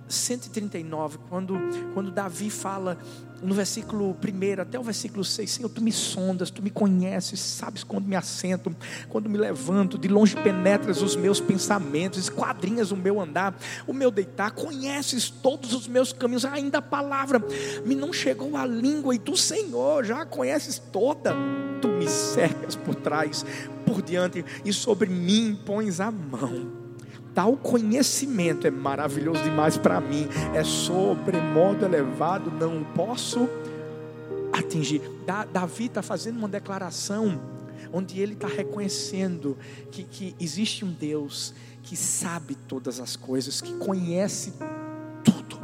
139, 0.09 1.19
quando, 1.29 1.55
quando 1.95 2.11
Davi 2.11 2.51
fala 2.51 2.99
no 3.43 3.55
versículo 3.55 4.11
1 4.11 4.63
até 4.63 4.79
o 4.79 4.83
versículo 4.83 5.25
6, 5.25 5.51
Senhor, 5.51 5.69
tu 5.69 5.83
me 5.83 5.91
sondas, 5.91 6.51
tu 6.51 6.63
me 6.63 6.71
conheces, 6.71 7.41
sabes 7.41 7.83
quando 7.83 8.07
me 8.07 8.15
assento, 8.15 8.75
quando 9.09 9.29
me 9.29 9.37
levanto, 9.37 9.99
de 9.99 10.07
longe 10.09 10.37
penetras 10.37 11.03
os 11.03 11.17
meus 11.17 11.41
pensamentos, 11.41 12.21
esquadrinhas 12.21 12.93
o 12.93 12.97
meu 12.97 13.21
andar, 13.21 13.55
o 13.87 13.93
meu 13.93 14.11
deitar, 14.11 14.53
conheces 14.53 15.29
todos 15.29 15.75
os 15.75 15.89
meus 15.89 16.13
caminhos, 16.13 16.45
ainda 16.45 16.79
a 16.79 16.83
palavra 16.83 17.43
me 17.85 17.95
não 17.95 18.13
chegou 18.13 18.57
à 18.57 18.65
língua, 18.65 19.15
e 19.15 19.19
tu, 19.19 19.37
Senhor, 19.37 20.05
já 20.05 20.23
a 20.23 20.27
conheces 20.27 20.79
toda, 20.79 21.35
tu 21.81 21.89
me 21.89 22.09
cercas 22.09 22.77
por 22.77 22.95
trás, 22.95 23.45
por 23.85 24.01
diante, 24.01 24.45
e 24.65 24.73
sobre 24.73 25.09
mim 25.09 25.59
pões 25.67 25.99
a 25.99 26.11
mão 26.11 26.82
Tal 27.35 27.57
conhecimento 27.57 28.67
é 28.67 28.71
maravilhoso 28.71 29.43
demais 29.43 29.77
para 29.77 30.01
mim, 30.01 30.29
é 30.55 30.63
sobremodo 30.63 31.85
elevado, 31.85 32.51
não 32.51 32.85
posso 32.95 33.49
atingir. 34.53 35.01
Davi 35.53 35.87
está 35.87 36.03
fazendo 36.03 36.39
uma 36.39 36.49
declaração 36.49 37.41
onde 37.93 38.21
ele 38.21 38.35
está 38.35 38.49
reconhecendo 38.49 39.57
que, 39.91 40.05
que 40.05 40.35
existe 40.39 40.85
um 40.85 40.93
Deus 40.93 41.55
que 41.83 41.97
sabe 41.97 42.55
todas 42.55 43.01
as 43.01 43.17
coisas, 43.17 43.61
que 43.61 43.73
conhece 43.75 44.53
tudo, 45.25 45.59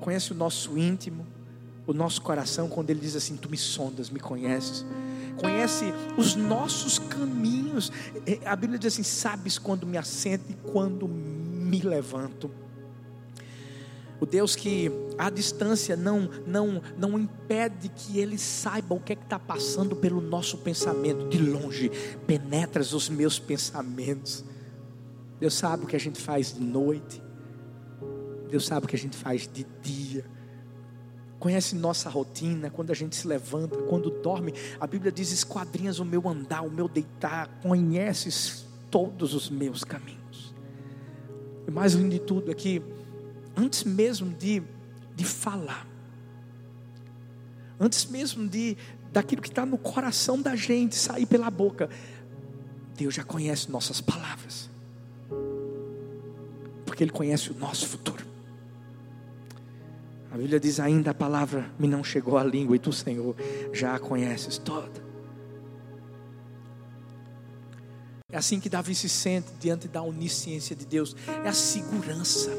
conhece 0.00 0.32
o 0.32 0.34
nosso 0.34 0.78
íntimo, 0.78 1.26
o 1.86 1.92
nosso 1.92 2.22
coração 2.22 2.68
quando 2.68 2.90
Ele 2.90 3.00
diz 3.00 3.14
assim: 3.14 3.36
Tu 3.36 3.48
me 3.50 3.56
sondas, 3.56 4.10
me 4.10 4.18
conheces, 4.20 4.84
conhece 5.36 5.92
os 6.16 6.34
nossos 6.34 6.98
caminhos. 6.98 7.90
É, 8.26 8.46
a 8.46 8.56
Bíblia 8.56 8.78
diz 8.78 8.92
assim: 8.92 9.02
Sabes 9.02 9.58
quando 9.58 9.86
me 9.86 9.96
assento 9.96 10.44
e 10.50 10.54
quando 10.70 11.08
me 11.08 11.80
levanto. 11.80 12.50
O 14.20 14.26
Deus 14.26 14.54
que 14.56 14.90
à 15.18 15.28
distância 15.28 15.96
não 15.96 16.30
não 16.46 16.80
não 16.96 17.18
impede 17.18 17.88
que 17.88 18.18
Ele 18.18 18.38
saiba 18.38 18.94
o 18.94 19.00
que 19.00 19.12
é 19.12 19.16
está 19.16 19.38
passando 19.38 19.96
pelo 19.96 20.20
nosso 20.20 20.58
pensamento 20.58 21.28
de 21.28 21.38
longe, 21.38 21.90
penetra 22.26 22.82
os 22.82 23.08
meus 23.08 23.38
pensamentos. 23.38 24.44
Deus 25.40 25.54
sabe 25.54 25.84
o 25.84 25.86
que 25.86 25.96
a 25.96 26.00
gente 26.00 26.20
faz 26.20 26.54
de 26.54 26.60
noite. 26.60 27.22
Deus 28.48 28.66
sabe 28.66 28.86
o 28.86 28.88
que 28.88 28.96
a 28.96 28.98
gente 28.98 29.16
faz 29.16 29.48
de 29.52 29.66
dia 29.82 30.33
conhece 31.38 31.74
nossa 31.74 32.08
rotina, 32.08 32.70
quando 32.70 32.90
a 32.90 32.94
gente 32.94 33.16
se 33.16 33.26
levanta, 33.26 33.76
quando 33.82 34.10
dorme. 34.10 34.54
A 34.80 34.86
Bíblia 34.86 35.12
diz: 35.12 35.30
esquadrinhas 35.30 35.98
o 35.98 36.04
meu 36.04 36.28
andar, 36.28 36.62
o 36.62 36.70
meu 36.70 36.88
deitar, 36.88 37.48
conheces 37.62 38.66
todos 38.90 39.34
os 39.34 39.50
meus 39.50 39.84
caminhos. 39.84 40.54
O 41.66 41.72
mais 41.72 41.94
lindo 41.94 42.10
de 42.10 42.20
tudo 42.20 42.50
é 42.50 42.54
que, 42.54 42.82
antes 43.56 43.84
mesmo 43.84 44.32
de, 44.34 44.62
de 45.14 45.24
falar, 45.24 45.86
antes 47.78 48.06
mesmo 48.06 48.48
de 48.48 48.76
daquilo 49.12 49.40
que 49.40 49.48
está 49.48 49.64
no 49.64 49.78
coração 49.78 50.40
da 50.42 50.56
gente 50.56 50.96
sair 50.96 51.26
pela 51.26 51.48
boca, 51.48 51.88
Deus 52.96 53.14
já 53.14 53.24
conhece 53.24 53.70
nossas 53.70 54.00
palavras, 54.00 54.68
porque 56.84 57.04
Ele 57.04 57.12
conhece 57.12 57.50
o 57.50 57.54
nosso 57.54 57.86
futuro. 57.86 58.33
A 60.34 60.36
Bíblia 60.36 60.58
diz 60.58 60.80
ainda 60.80 61.12
a 61.12 61.14
palavra 61.14 61.70
me 61.78 61.86
não 61.86 62.02
chegou 62.02 62.36
à 62.36 62.42
língua 62.42 62.74
e 62.74 62.78
tu, 62.80 62.92
Senhor, 62.92 63.36
já 63.72 63.94
a 63.94 64.00
conheces 64.00 64.58
toda. 64.58 65.00
É 68.28 68.36
assim 68.36 68.58
que 68.58 68.68
Davi 68.68 68.96
se 68.96 69.08
sente 69.08 69.52
diante 69.60 69.86
da 69.86 70.02
onisciência 70.02 70.74
de 70.74 70.84
Deus, 70.84 71.14
é 71.44 71.48
a 71.48 71.52
segurança. 71.52 72.50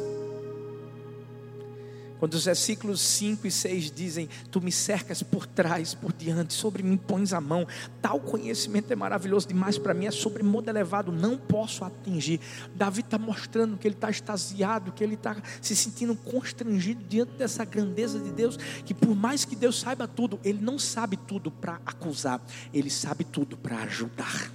Quando 2.19 2.33
os 2.33 2.45
versículos 2.45 3.01
5 3.01 3.45
e 3.45 3.51
6 3.51 3.91
dizem: 3.91 4.29
Tu 4.49 4.61
me 4.61 4.71
cercas 4.71 5.21
por 5.21 5.45
trás, 5.45 5.93
por 5.93 6.13
diante, 6.13 6.53
sobre 6.53 6.81
mim 6.81 6.97
pões 6.97 7.33
a 7.33 7.41
mão. 7.41 7.67
Tal 8.01 8.19
conhecimento 8.19 8.91
é 8.91 8.95
maravilhoso 8.95 9.47
demais 9.47 9.77
para 9.77 9.93
mim, 9.93 10.05
é 10.05 10.11
sobre 10.11 10.41
modo 10.41 10.69
elevado, 10.69 11.11
não 11.11 11.37
posso 11.37 11.83
atingir. 11.83 12.39
Davi 12.73 13.01
está 13.01 13.17
mostrando 13.17 13.77
que 13.77 13.87
ele 13.87 13.95
está 13.95 14.09
extasiado, 14.09 14.91
que 14.91 15.03
ele 15.03 15.15
está 15.15 15.35
se 15.61 15.75
sentindo 15.75 16.15
constrangido 16.15 17.03
diante 17.03 17.33
dessa 17.33 17.65
grandeza 17.65 18.19
de 18.19 18.31
Deus. 18.31 18.57
Que 18.85 18.93
por 18.93 19.13
mais 19.15 19.43
que 19.43 19.55
Deus 19.55 19.79
saiba 19.79 20.07
tudo, 20.07 20.39
ele 20.43 20.59
não 20.61 20.79
sabe 20.79 21.17
tudo 21.17 21.51
para 21.51 21.79
acusar, 21.85 22.41
ele 22.73 22.89
sabe 22.89 23.23
tudo 23.25 23.57
para 23.57 23.77
ajudar, 23.83 24.51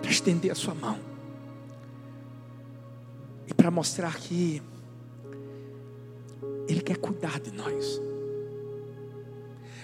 para 0.00 0.10
estender 0.10 0.52
a 0.52 0.54
sua 0.54 0.74
mão 0.74 0.98
e 3.46 3.54
para 3.54 3.70
mostrar 3.70 4.16
que 4.16 4.62
ele 6.72 6.80
quer 6.82 6.96
cuidar 6.96 7.38
de 7.40 7.52
nós. 7.52 8.00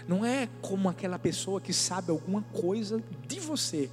Não 0.07 0.25
é 0.25 0.49
como 0.63 0.89
aquela 0.89 1.19
pessoa 1.19 1.61
que 1.61 1.73
sabe 1.73 2.11
alguma 2.11 2.43
coisa 2.43 3.03
de 3.27 3.39
você 3.39 3.91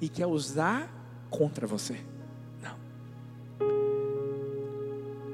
e 0.00 0.08
quer 0.08 0.26
usar 0.26 0.92
contra 1.30 1.66
você. 1.66 2.00
Não. 2.60 2.76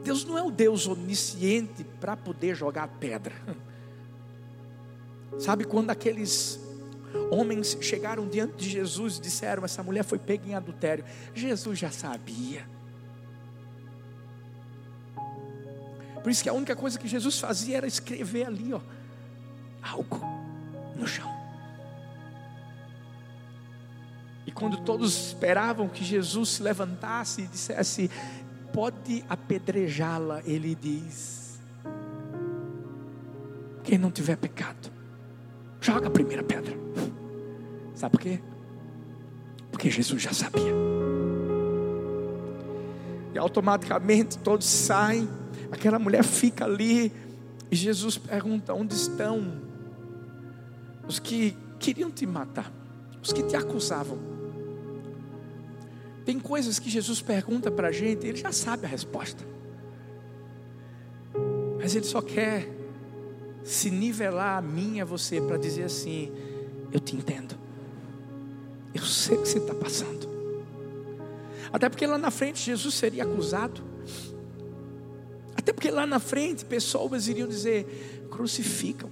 Deus 0.03 0.25
não 0.25 0.37
é 0.37 0.43
o 0.43 0.51
Deus 0.51 0.87
onisciente 0.87 1.83
para 1.99 2.15
poder 2.17 2.55
jogar 2.55 2.89
pedra. 3.01 3.35
Sabe 5.39 5.65
quando 5.65 5.91
aqueles 5.91 6.61
homens 7.31 7.77
chegaram 7.81 8.29
diante 8.29 8.57
de 8.57 8.69
Jesus 8.69 9.19
e 9.19 9.21
disseram: 9.21 9.65
Essa 9.65 9.83
mulher 9.83 10.05
foi 10.05 10.19
pega 10.19 10.47
em 10.47 10.55
adultério. 10.55 11.05
Jesus 11.35 11.79
já 11.79 11.91
sabia. 11.91 12.67
Por 16.23 16.31
isso 16.31 16.43
que 16.43 16.49
a 16.49 16.53
única 16.53 16.75
coisa 16.75 16.99
que 16.99 17.09
Jesus 17.09 17.39
fazia 17.39 17.77
era 17.79 17.87
escrever 17.87 18.47
ali, 18.47 18.73
ó, 18.73 18.81
algo 19.83 20.21
no 20.97 21.07
chão. 21.07 21.31
E 24.47 24.51
quando 24.51 24.79
todos 24.79 25.29
esperavam 25.29 25.89
que 25.89 26.05
Jesus 26.05 26.49
se 26.51 26.63
levantasse 26.63 27.43
e 27.43 27.47
dissesse: 27.47 28.11
Pode 28.73 29.25
apedrejá-la, 29.29 30.43
ele 30.45 30.75
diz: 30.75 31.61
Quem 33.85 33.99
não 33.99 34.11
tiver 34.11 34.37
pecado, 34.37 34.91
joga 35.81 36.09
a 36.09 36.11
primeira 36.11 36.43
pedra. 36.43 36.75
Sabe 37.95 38.13
por 38.13 38.21
quê? 38.21 38.41
Porque 39.71 39.91
Jesus 39.91 40.23
já 40.23 40.33
sabia. 40.33 40.75
E 43.35 43.39
automaticamente 43.39 44.39
todos 44.39 44.67
saem 44.67 45.29
Aquela 45.71 45.99
mulher 45.99 46.25
fica 46.25 46.65
ali 46.65 47.13
e 47.71 47.77
Jesus 47.77 48.17
pergunta: 48.19 48.75
onde 48.75 48.95
estão 48.95 49.61
os 51.07 51.19
que 51.19 51.57
queriam 51.79 52.11
te 52.11 52.27
matar, 52.27 52.73
os 53.23 53.33
que 53.33 53.43
te 53.43 53.57
acusavam? 53.57 54.19
Tem 56.25 56.39
coisas 56.39 56.79
que 56.79 56.91
Jesus 56.91 57.23
pergunta 57.23 57.71
para 57.71 57.89
a 57.89 57.93
gente, 57.93 58.27
ele 58.27 58.37
já 58.37 58.53
sabe 58.53 58.85
a 58.85 58.89
resposta, 58.89 59.43
mas 61.81 61.95
ele 61.95 62.05
só 62.05 62.21
quer 62.21 62.69
se 63.65 63.91
nivelar 63.91 64.59
a 64.59 64.63
mim 64.63 64.97
e 64.97 65.01
a 65.01 65.05
você 65.05 65.41
para 65.41 65.57
dizer 65.57 65.85
assim: 65.85 66.33
eu 66.93 67.01
te 67.01 67.17
entendo, 67.17 67.55
eu 68.95 69.03
sei 69.03 69.37
o 69.37 69.43
que 69.43 69.49
você 69.49 69.59
está 69.59 69.75
passando. 69.75 70.29
Até 71.73 71.89
porque 71.89 72.07
lá 72.07 72.17
na 72.17 72.31
frente 72.31 72.63
Jesus 72.63 72.95
seria 72.95 73.25
acusado. 73.25 73.83
Até 75.69 75.75
porque 75.75 75.91
lá 75.91 76.07
na 76.07 76.19
frente 76.19 76.65
pessoas 76.65 77.29
iriam 77.29 77.47
dizer: 77.47 78.27
crucificam. 78.31 79.11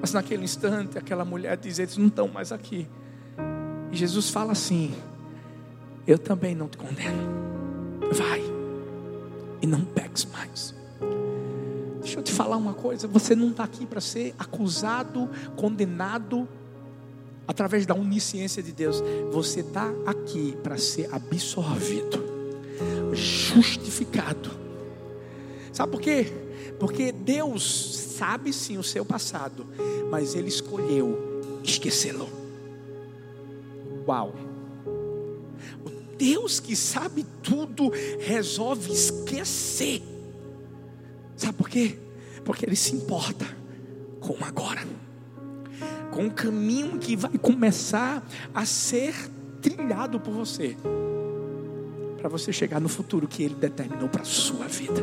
Mas 0.00 0.12
naquele 0.12 0.42
instante, 0.42 0.98
aquela 0.98 1.24
mulher 1.24 1.56
diz: 1.56 1.78
eles 1.78 1.96
não 1.96 2.08
estão 2.08 2.26
mais 2.26 2.50
aqui. 2.50 2.88
E 3.92 3.96
Jesus 3.96 4.28
fala 4.28 4.50
assim: 4.50 4.92
Eu 6.04 6.18
também 6.18 6.52
não 6.52 6.66
te 6.66 6.76
condeno. 6.76 7.32
Vai 8.12 8.42
e 9.62 9.68
não 9.68 9.84
peques 9.84 10.24
mais. 10.24 10.74
Deixa 12.00 12.18
eu 12.18 12.24
te 12.24 12.32
falar 12.32 12.56
uma 12.56 12.74
coisa: 12.74 13.06
você 13.06 13.36
não 13.36 13.50
está 13.50 13.62
aqui 13.62 13.86
para 13.86 14.00
ser 14.00 14.34
acusado, 14.36 15.30
condenado 15.54 16.48
através 17.46 17.86
da 17.86 17.94
onisciência 17.94 18.60
de 18.60 18.72
Deus. 18.72 19.00
Você 19.30 19.60
está 19.60 19.88
aqui 20.04 20.58
para 20.60 20.76
ser 20.76 21.08
absorvido 21.14 22.35
justificado. 23.12 24.50
Sabe 25.72 25.92
por 25.92 26.00
quê? 26.00 26.26
Porque 26.78 27.12
Deus 27.12 27.96
sabe 28.16 28.52
sim 28.52 28.78
o 28.78 28.82
seu 28.82 29.04
passado, 29.04 29.66
mas 30.10 30.34
Ele 30.34 30.48
escolheu 30.48 31.42
esquecê-lo. 31.62 32.28
Uau! 34.06 34.34
O 35.84 36.16
Deus 36.16 36.60
que 36.60 36.76
sabe 36.76 37.24
tudo 37.42 37.90
resolve 38.20 38.92
esquecer. 38.92 40.02
Sabe 41.36 41.54
por 41.54 41.68
quê? 41.68 41.98
Porque 42.44 42.64
Ele 42.64 42.76
se 42.76 42.94
importa 42.94 43.46
com 44.20 44.36
agora, 44.44 44.86
com 46.10 46.26
o 46.26 46.30
caminho 46.30 46.98
que 46.98 47.16
vai 47.16 47.36
começar 47.38 48.26
a 48.54 48.64
ser 48.64 49.14
trilhado 49.60 50.18
por 50.20 50.32
você 50.32 50.76
para 52.26 52.36
você 52.36 52.52
chegar 52.52 52.80
no 52.80 52.88
futuro 52.88 53.28
que 53.28 53.44
Ele 53.44 53.54
determinou 53.54 54.08
para 54.08 54.22
a 54.22 54.24
sua 54.24 54.66
vida. 54.66 55.00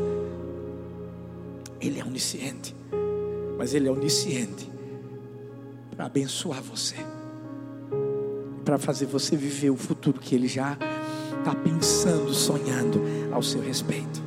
Ele 1.80 1.98
é 1.98 2.04
onisciente, 2.04 2.76
mas 3.58 3.74
Ele 3.74 3.88
é 3.88 3.92
onisciente 3.92 4.70
para 5.96 6.08
abençoar 6.08 6.62
você, 6.62 6.98
para 8.66 8.78
fazer 8.78 9.06
você 9.06 9.38
viver 9.38 9.70
o 9.70 9.78
futuro 9.78 10.20
que 10.20 10.36
Ele 10.36 10.50
já 10.50 10.78
está 11.40 11.56
pensando, 11.56 12.34
sonhando 12.34 13.02
ao 13.32 13.42
seu 13.42 13.62
respeito. 13.62 14.22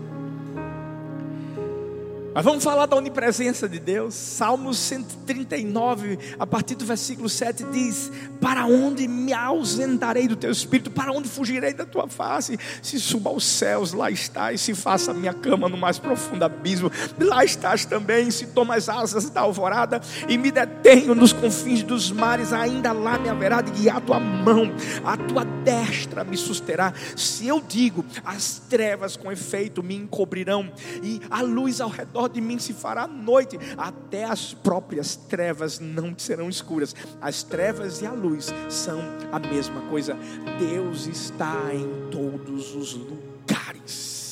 Mas 2.37 2.45
vamos 2.45 2.63
falar 2.63 2.85
da 2.85 2.95
onipresença 2.95 3.67
de 3.67 3.79
Deus. 3.79 4.13
Salmos 4.13 4.77
139, 4.77 6.19
a 6.39 6.47
partir 6.47 6.75
do 6.75 6.85
versículo 6.85 7.31
7 7.31 7.65
diz: 7.73 8.13
Para 8.43 8.67
onde 8.67 9.09
me 9.09 9.33
ausentarei 9.33 10.29
do 10.29 10.37
teu 10.37 10.51
espírito? 10.53 10.91
Para 10.91 11.13
onde 11.13 11.31
fugirei 11.31 11.73
da 11.73 11.87
tua 11.87 12.07
face? 12.07 12.59
Se 12.83 13.01
suba 13.01 13.31
aos 13.31 13.43
céus, 13.43 13.95
lá 13.95 14.11
estás. 14.11 14.61
Se 14.61 14.75
faça 14.75 15.13
a 15.13 15.15
minha 15.15 15.33
cama 15.33 15.67
no 15.67 15.79
mais 15.79 15.99
profundo 15.99 16.45
abismo, 16.45 16.93
lá 17.19 17.43
estás 17.43 17.87
também. 17.87 18.31
Se 18.31 18.49
toma 18.49 18.75
as 18.75 18.91
asas 18.91 19.31
da 19.31 19.41
alvorada 19.41 20.03
e 20.29 20.37
me 20.37 20.51
detenho 20.51 21.15
nos 21.15 21.33
confins 21.33 21.83
dos 21.83 22.13
mares, 22.13 22.53
ainda 22.53 22.93
lá 22.93 23.19
me 23.19 23.31
haverá 23.31 23.63
de 23.63 23.71
guiar 23.71 23.97
a 23.97 24.01
tua 24.03 24.21
mão, 24.21 24.75
a 25.03 25.17
tua 25.17 25.43
destra 25.65 26.23
me 26.23 26.37
susterá. 26.37 26.93
Se 27.17 27.47
eu 27.49 27.63
digo, 27.67 28.05
as 28.23 28.61
trevas 28.69 29.17
com 29.17 29.33
efeito 29.33 29.83
me 29.83 29.97
encobrirão 29.97 30.71
e 31.03 31.19
a 31.31 31.41
luz 31.41 31.81
ao 31.81 31.89
redor 31.89 32.26
de 32.29 32.41
mim 32.41 32.59
se 32.59 32.73
fará 32.73 33.07
noite, 33.07 33.59
até 33.77 34.25
as 34.25 34.55
próprias 34.55 35.17
trevas 35.17 35.79
não 35.79 36.17
serão 36.19 36.49
escuras. 36.49 36.95
As 37.21 37.43
trevas 37.43 38.03
e 38.03 38.07
a 38.07 38.13
luz 38.13 38.53
são 38.69 39.01
a 39.33 39.39
mesma 39.39 39.81
coisa. 39.83 40.17
Deus 40.59 41.07
está 41.07 41.75
em 41.75 42.11
todos 42.11 42.75
os 42.75 42.95
lugares. 42.95 44.27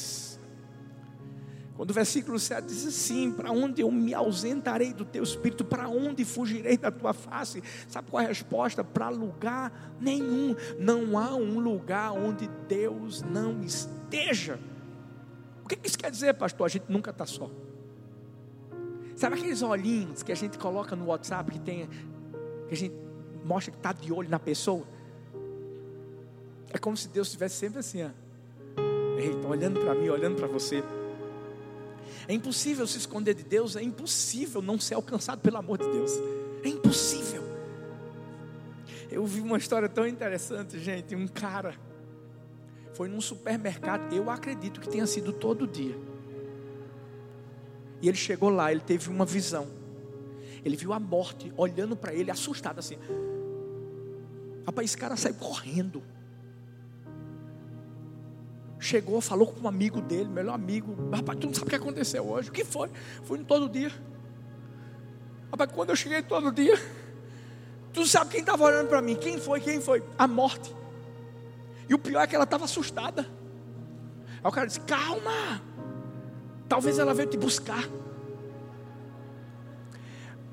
Quando 1.77 1.91
o 1.91 1.95
versículo 1.95 2.39
7 2.39 2.67
diz 2.67 2.87
assim: 2.87 3.33
Para 3.33 3.51
onde 3.51 3.83
eu 3.83 3.91
me 3.91 4.15
ausentarei 4.15 4.93
do 4.93 5.05
teu 5.05 5.23
espírito? 5.23 5.65
Para 5.65 5.89
onde 5.89 6.25
fugirei 6.25 6.77
da 6.77 6.91
tua 6.91 7.13
face? 7.13 7.63
Sabe 7.89 8.11
qual 8.11 8.23
é 8.23 8.27
a 8.27 8.29
resposta? 8.29 8.85
Para 8.85 9.09
lugar 9.09 9.97
nenhum. 10.01 10.55
Não 10.79 11.19
há 11.19 11.35
um 11.35 11.59
lugar 11.59 12.13
onde 12.13 12.49
Deus 12.69 13.23
não 13.23 13.61
esteja. 13.63 14.59
O 15.65 15.69
que 15.69 15.79
isso 15.83 15.99
quer 15.99 16.11
dizer, 16.11 16.35
pastor? 16.35 16.67
A 16.67 16.69
gente 16.69 16.85
nunca 16.89 17.11
está 17.11 17.27
só. 17.27 17.51
Sabe 19.17 19.37
aqueles 19.37 19.63
olhinhos 19.63 20.23
que 20.23 20.33
a 20.33 20.35
gente 20.35 20.59
coloca 20.59 20.97
no 20.97 21.07
WhatsApp 21.07 21.51
que 21.51 21.61
tem 21.61 21.89
que 22.69 22.75
a 22.75 22.77
gente 22.77 22.95
mostra 23.45 23.71
que 23.71 23.79
está 23.79 23.93
de 23.93 24.13
olho 24.13 24.29
na 24.29 24.39
pessoa? 24.39 24.85
É 26.73 26.79
como 26.79 26.97
se 26.97 27.09
Deus 27.09 27.29
estivesse 27.29 27.57
sempre 27.57 27.79
assim, 27.79 28.03
ó. 28.03 28.11
Ei, 29.19 29.31
estão 29.31 29.51
olhando 29.51 29.81
para 29.81 29.95
mim, 29.95 30.09
olhando 30.09 30.37
para 30.37 30.49
você. 30.49 30.83
É 32.27 32.35
impossível 32.35 32.87
se 32.87 32.99
esconder 32.99 33.35
de 33.35 33.45
Deus, 33.45 33.77
é 33.77 33.83
impossível 33.83 34.61
não 34.61 34.79
ser 34.79 34.95
alcançado 34.95 35.41
pelo 35.41 35.57
amor 35.57 35.79
de 35.79 35.89
Deus. 35.89 36.11
É 36.65 36.69
impossível. 36.69 37.45
Eu 39.11 39.25
vi 39.27 39.41
uma 39.41 39.59
história 39.59 39.89
tão 39.89 40.07
interessante, 40.07 40.79
gente. 40.81 41.15
Um 41.15 41.29
cara 41.29 41.75
foi 42.95 43.09
num 43.09 43.21
supermercado, 43.21 44.13
eu 44.13 44.31
acredito 44.31 44.81
que 44.81 44.89
tenha 44.89 45.07
sido 45.07 45.33
todo 45.33 45.67
dia. 45.67 45.97
E 48.05 48.09
ele 48.09 48.19
chegou 48.19 48.51
lá, 48.51 48.71
ele 48.71 48.83
teve 48.83 49.09
uma 49.09 49.25
visão. 49.25 49.67
Ele 50.63 50.77
viu 50.77 50.93
a 50.93 51.01
morte 51.01 51.51
olhando 51.57 51.97
para 51.97 52.13
ele, 52.13 52.31
assustado 52.31 52.79
assim. 52.79 52.99
Rapaz, 54.67 54.91
esse 54.91 54.99
cara 54.99 55.17
saiu 55.17 55.35
correndo. 55.37 56.03
Chegou, 58.79 59.23
falou 59.23 59.47
com 59.47 59.61
um 59.61 59.67
amigo 59.67 60.03
dele, 60.03 60.29
melhor 60.29 60.53
amigo. 60.53 60.95
Rapaz, 61.11 61.39
tu 61.39 61.47
não 61.47 61.55
sabe 61.55 61.69
o 61.69 61.71
que 61.71 61.77
aconteceu 61.77 62.29
hoje. 62.29 62.51
O 62.51 62.53
que 62.53 62.63
foi? 62.63 62.91
Fui 63.23 63.39
no 63.39 63.45
todo 63.47 63.71
dia. 63.71 63.91
Rapaz, 65.51 65.73
quando 65.73 65.89
eu 65.89 65.97
cheguei 65.97 66.23
todo 66.23 66.53
dia, 66.53 66.79
tu 67.91 68.05
sabe 68.05 68.33
quem 68.33 68.41
estava 68.41 68.65
olhando 68.65 68.89
para 68.89 69.01
mim? 69.01 69.17
Quem 69.17 69.39
foi? 69.39 69.61
Quem 69.61 69.81
foi? 69.81 70.05
A 70.19 70.29
morte. 70.29 70.77
E 71.89 71.95
o 71.95 71.99
pior 71.99 72.21
é 72.21 72.27
que 72.27 72.35
ela 72.35 72.45
estava 72.45 72.67
assustada. 72.67 73.23
Aí 74.43 74.47
o 74.47 74.53
cara 74.53 74.67
disse: 74.67 74.81
Calma. 74.81 75.63
Talvez 76.69 76.99
ela 76.99 77.15
veio 77.15 77.29
te 77.29 77.37
buscar. 77.37 77.85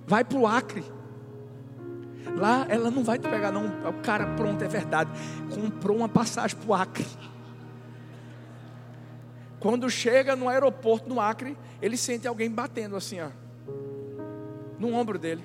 Vai 0.05 0.23
para 0.23 0.37
o 0.37 0.45
Acre. 0.45 0.83
Lá 2.35 2.65
ela 2.69 2.91
não 2.91 3.03
vai 3.03 3.17
te 3.17 3.27
pegar, 3.27 3.51
não. 3.51 3.67
O 3.89 3.93
cara, 4.01 4.35
pronto, 4.35 4.63
é 4.63 4.67
verdade. 4.67 5.09
Comprou 5.53 5.97
uma 5.97 6.09
passagem 6.09 6.57
para 6.57 6.69
o 6.69 6.73
Acre. 6.73 7.07
Quando 9.59 9.89
chega 9.89 10.35
no 10.35 10.49
aeroporto 10.49 11.07
no 11.07 11.19
Acre, 11.19 11.55
ele 11.81 11.95
sente 11.95 12.27
alguém 12.27 12.49
batendo 12.49 12.95
assim, 12.95 13.19
ó, 13.21 13.29
no 14.79 14.93
ombro 14.93 15.19
dele. 15.19 15.43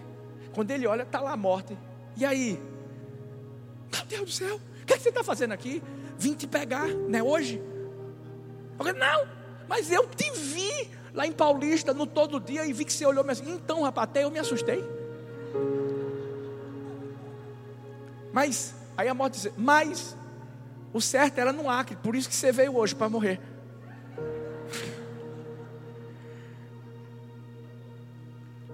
Quando 0.54 0.70
ele 0.70 0.86
olha, 0.86 1.02
está 1.02 1.20
lá 1.20 1.32
a 1.32 1.36
morte. 1.36 1.76
E 2.16 2.24
aí? 2.24 2.58
Meu 3.92 4.06
Deus 4.06 4.24
do 4.24 4.30
céu, 4.30 4.56
o 4.56 4.86
que, 4.86 4.94
é 4.94 4.96
que 4.96 5.02
você 5.02 5.10
está 5.10 5.22
fazendo 5.22 5.52
aqui? 5.52 5.82
Vim 6.18 6.32
te 6.32 6.46
pegar, 6.46 6.88
não 6.88 7.18
é 7.18 7.22
hoje? 7.22 7.62
Não, 8.78 9.28
mas 9.68 9.90
eu 9.90 10.06
te 10.08 10.30
vi 10.32 10.90
lá 11.14 11.26
em 11.26 11.32
Paulista 11.32 11.94
no 11.94 12.06
todo 12.06 12.38
dia 12.38 12.66
e 12.66 12.72
vi 12.72 12.84
que 12.84 12.92
você 12.92 13.06
olhou 13.06 13.24
e 13.24 13.30
assim, 13.30 13.50
então 13.50 13.82
rapaz, 13.82 14.08
até 14.08 14.24
eu 14.24 14.30
me 14.30 14.38
assustei. 14.38 14.84
Mas, 18.32 18.74
aí 18.96 19.08
a 19.08 19.14
morte 19.14 19.34
diz, 19.34 19.52
mas 19.56 20.14
o 20.92 21.00
certo 21.00 21.38
era 21.38 21.52
no 21.52 21.70
Acre, 21.70 21.96
por 21.96 22.14
isso 22.14 22.28
que 22.28 22.34
você 22.34 22.52
veio 22.52 22.76
hoje 22.76 22.94
para 22.94 23.08
morrer. 23.08 23.40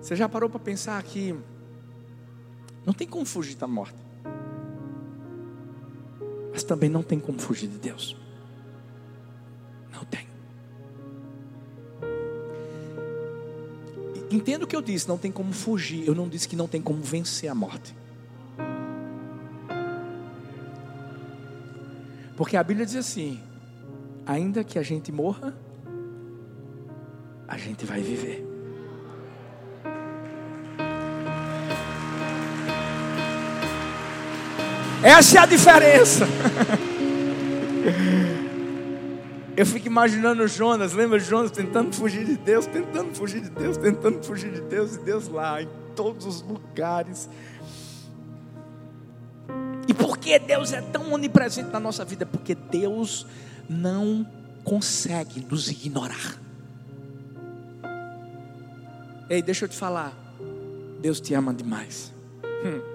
Você 0.01 0.17
já 0.17 0.29
parou 0.29 0.51
para 0.51 0.59
pensar 0.59 1.01
que 1.05 1.33
não 2.85 2.93
tem 2.93 3.07
como 3.07 3.25
fugir 3.25 3.55
da 3.55 3.69
morte, 3.69 3.97
mas 6.53 6.65
também 6.65 6.91
não 6.91 7.05
tem 7.05 7.21
como 7.21 7.39
fugir 7.39 7.69
de 7.69 7.79
Deus. 7.79 8.17
Não 9.93 10.05
tem. 10.05 10.32
Entenda 14.33 14.65
o 14.65 14.67
que 14.67 14.75
eu 14.75 14.81
disse, 14.81 15.07
não 15.07 15.19
tem 15.19 15.31
como 15.31 15.53
fugir. 15.53 16.07
Eu 16.07 16.15
não 16.15 16.27
disse 16.27 16.49
que 16.49 16.57
não 16.57 16.67
tem 16.67 16.81
como 16.81 17.03
vencer 17.03 17.51
a 17.51 17.55
morte. 17.55 17.95
Porque 22.35 22.57
a 22.57 22.65
Bíblia 22.65 22.87
diz 22.87 22.97
assim: 22.97 23.39
ainda 24.25 24.65
que 24.65 24.79
a 24.79 24.83
gente 24.83 25.13
morra, 25.13 25.55
a 27.47 27.59
gente 27.59 27.85
vai 27.85 28.01
viver. 28.01 28.49
Essa 35.03 35.37
é 35.37 35.41
a 35.43 35.47
diferença. 35.47 36.27
Eu 39.55 39.67
fico 39.67 39.87
imaginando 39.87 40.47
Jonas, 40.49 40.95
lembra 40.95 41.19
Jonas 41.19 41.51
tentando 41.51 41.95
fugir 41.95 42.25
de 42.25 42.37
Deus, 42.37 42.67
tentando 42.67 43.15
fugir 43.15 43.43
de 43.43 43.51
Deus, 43.51 43.77
tentando 43.77 44.23
fugir 44.25 44.51
de 44.51 44.63
Deus, 44.63 44.97
e 44.97 45.01
Deus 45.01 45.29
lá, 45.29 45.63
em 45.63 45.69
todos 45.95 46.25
os 46.25 46.41
lugares. 46.41 47.29
E 49.87 49.93
por 49.93 50.17
que 50.17 50.39
Deus 50.39 50.73
é 50.73 50.81
tão 50.81 51.13
onipresente 51.13 51.71
na 51.71 51.79
nossa 51.79 52.05
vida? 52.05 52.25
Porque 52.25 52.55
Deus 52.55 53.27
não 53.69 54.27
consegue 54.65 55.47
nos 55.51 55.71
ignorar. 55.71 56.41
Ei, 59.29 59.43
deixa 59.43 59.67
eu 59.67 59.69
te 59.69 59.77
falar, 59.77 60.15
Deus 61.01 61.21
te 61.21 61.35
ama 61.35 61.53
demais. 61.53 62.13
Hum. 62.65 62.92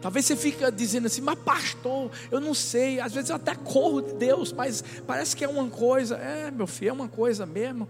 Talvez 0.00 0.24
você 0.24 0.34
fica 0.34 0.72
dizendo 0.72 1.06
assim, 1.06 1.20
mas 1.20 1.38
pastor, 1.38 2.10
eu 2.30 2.40
não 2.40 2.54
sei, 2.54 3.00
às 3.00 3.12
vezes 3.12 3.28
eu 3.28 3.36
até 3.36 3.54
corro 3.54 4.00
de 4.00 4.14
Deus, 4.14 4.50
mas 4.52 4.82
parece 5.06 5.36
que 5.36 5.44
é 5.44 5.48
uma 5.48 5.68
coisa, 5.68 6.16
é 6.16 6.50
meu 6.50 6.66
filho, 6.66 6.88
é 6.88 6.92
uma 6.92 7.08
coisa 7.08 7.44
mesmo. 7.44 7.86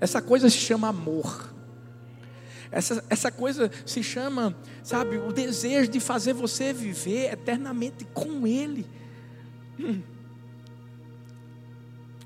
Essa 0.00 0.22
coisa 0.22 0.48
se 0.48 0.58
chama 0.58 0.88
amor. 0.88 1.52
Essa, 2.70 3.04
essa 3.10 3.32
coisa 3.32 3.70
se 3.84 4.02
chama, 4.04 4.54
sabe, 4.84 5.16
o 5.16 5.32
desejo 5.32 5.90
de 5.90 5.98
fazer 5.98 6.32
você 6.32 6.72
viver 6.72 7.32
eternamente 7.32 8.04
com 8.14 8.46
Ele. 8.46 8.86
Hum. 9.80 10.00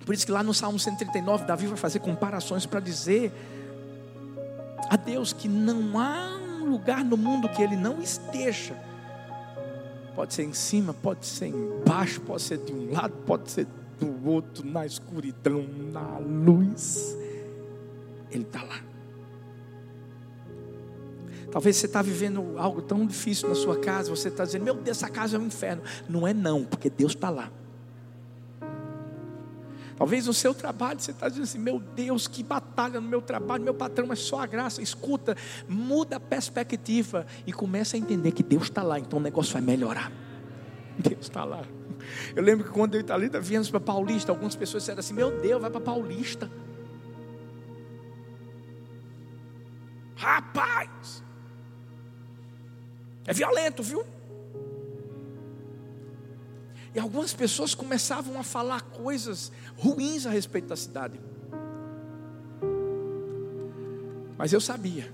Por 0.04 0.14
isso 0.14 0.26
que 0.26 0.32
lá 0.32 0.42
no 0.42 0.52
Salmo 0.52 0.78
139, 0.78 1.46
Davi 1.46 1.66
vai 1.66 1.76
fazer 1.78 2.00
comparações 2.00 2.66
para 2.66 2.80
dizer 2.80 3.32
a 4.90 4.96
Deus 4.96 5.32
que 5.32 5.48
não 5.48 5.98
há 5.98 6.36
um 6.60 6.68
lugar 6.68 7.02
no 7.02 7.16
mundo 7.16 7.48
que 7.48 7.62
Ele 7.62 7.76
não 7.76 8.02
esteja 8.02 8.91
Pode 10.14 10.35
ser 10.35 10.44
em 10.44 10.53
cima, 10.53 10.92
pode 10.92 11.27
ser 11.27 11.46
embaixo, 11.46 12.20
pode 12.20 12.42
ser 12.42 12.59
de 12.59 12.72
um 12.72 12.92
lado, 12.92 13.14
pode 13.27 13.51
ser 13.51 13.66
do 13.98 14.29
outro, 14.29 14.66
na 14.66 14.85
escuridão, 14.85 15.66
na 15.92 16.18
luz. 16.18 17.16
Ele 18.31 18.42
está 18.42 18.62
lá. 18.62 18.81
Talvez 21.51 21.77
você 21.77 21.87
está 21.87 22.01
vivendo 22.01 22.55
algo 22.57 22.81
tão 22.81 23.07
difícil 23.07 23.48
na 23.48 23.55
sua 23.55 23.79
casa, 23.79 24.09
você 24.09 24.29
está 24.29 24.44
dizendo, 24.44 24.64
meu 24.64 24.75
Deus, 24.75 24.96
essa 24.96 25.09
casa 25.09 25.37
é 25.37 25.38
um 25.38 25.46
inferno. 25.46 25.83
Não 26.09 26.27
é 26.27 26.33
não, 26.33 26.64
porque 26.64 26.88
Deus 26.88 27.12
está 27.12 27.29
lá. 27.29 27.51
Talvez 30.02 30.26
no 30.26 30.34
seu 30.34 30.52
trabalho 30.52 30.98
você 30.98 31.12
está 31.12 31.28
dizendo 31.28 31.44
assim: 31.44 31.60
meu 31.60 31.78
Deus, 31.78 32.26
que 32.26 32.42
batalha 32.42 33.00
no 33.00 33.06
meu 33.06 33.22
trabalho, 33.22 33.62
meu 33.62 33.72
patrão, 33.72 34.08
mas 34.08 34.18
só 34.18 34.40
a 34.40 34.46
graça. 34.46 34.82
Escuta, 34.82 35.36
muda 35.68 36.16
a 36.16 36.20
perspectiva 36.20 37.24
e 37.46 37.52
começa 37.52 37.96
a 37.96 38.00
entender 38.00 38.32
que 38.32 38.42
Deus 38.42 38.64
está 38.64 38.82
lá, 38.82 38.98
então 38.98 39.20
o 39.20 39.22
negócio 39.22 39.52
vai 39.52 39.62
melhorar. 39.62 40.10
Deus 40.98 41.20
está 41.20 41.44
lá. 41.44 41.62
Eu 42.34 42.42
lembro 42.42 42.64
que 42.64 42.72
quando 42.72 42.96
eu 42.96 43.00
e 43.00 43.04
Thalita 43.04 43.40
viemos 43.40 43.70
para 43.70 43.78
Paulista, 43.78 44.32
algumas 44.32 44.56
pessoas 44.56 44.82
disseram 44.82 44.98
assim: 44.98 45.14
meu 45.14 45.40
Deus, 45.40 45.62
vai 45.62 45.70
para 45.70 45.80
Paulista. 45.80 46.50
Rapaz! 50.16 51.22
É 53.24 53.32
violento, 53.32 53.84
viu? 53.84 54.04
E 56.94 56.98
algumas 56.98 57.33
pessoas 57.33 57.74
começavam 57.74 58.38
a 58.38 58.42
falar 58.42 58.83
coisas 58.83 59.50
ruins 59.76 60.26
a 60.26 60.31
respeito 60.31 60.68
da 60.68 60.76
cidade. 60.76 61.18
Mas 64.37 64.52
eu 64.52 64.61
sabia 64.61 65.12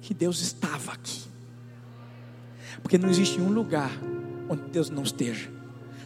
que 0.00 0.12
Deus 0.12 0.40
estava 0.40 0.92
aqui. 0.92 1.22
Porque 2.82 2.98
não 2.98 3.08
existe 3.08 3.40
um 3.40 3.50
lugar 3.50 3.90
onde 4.48 4.62
Deus 4.70 4.90
não 4.90 5.02
esteja. 5.02 5.50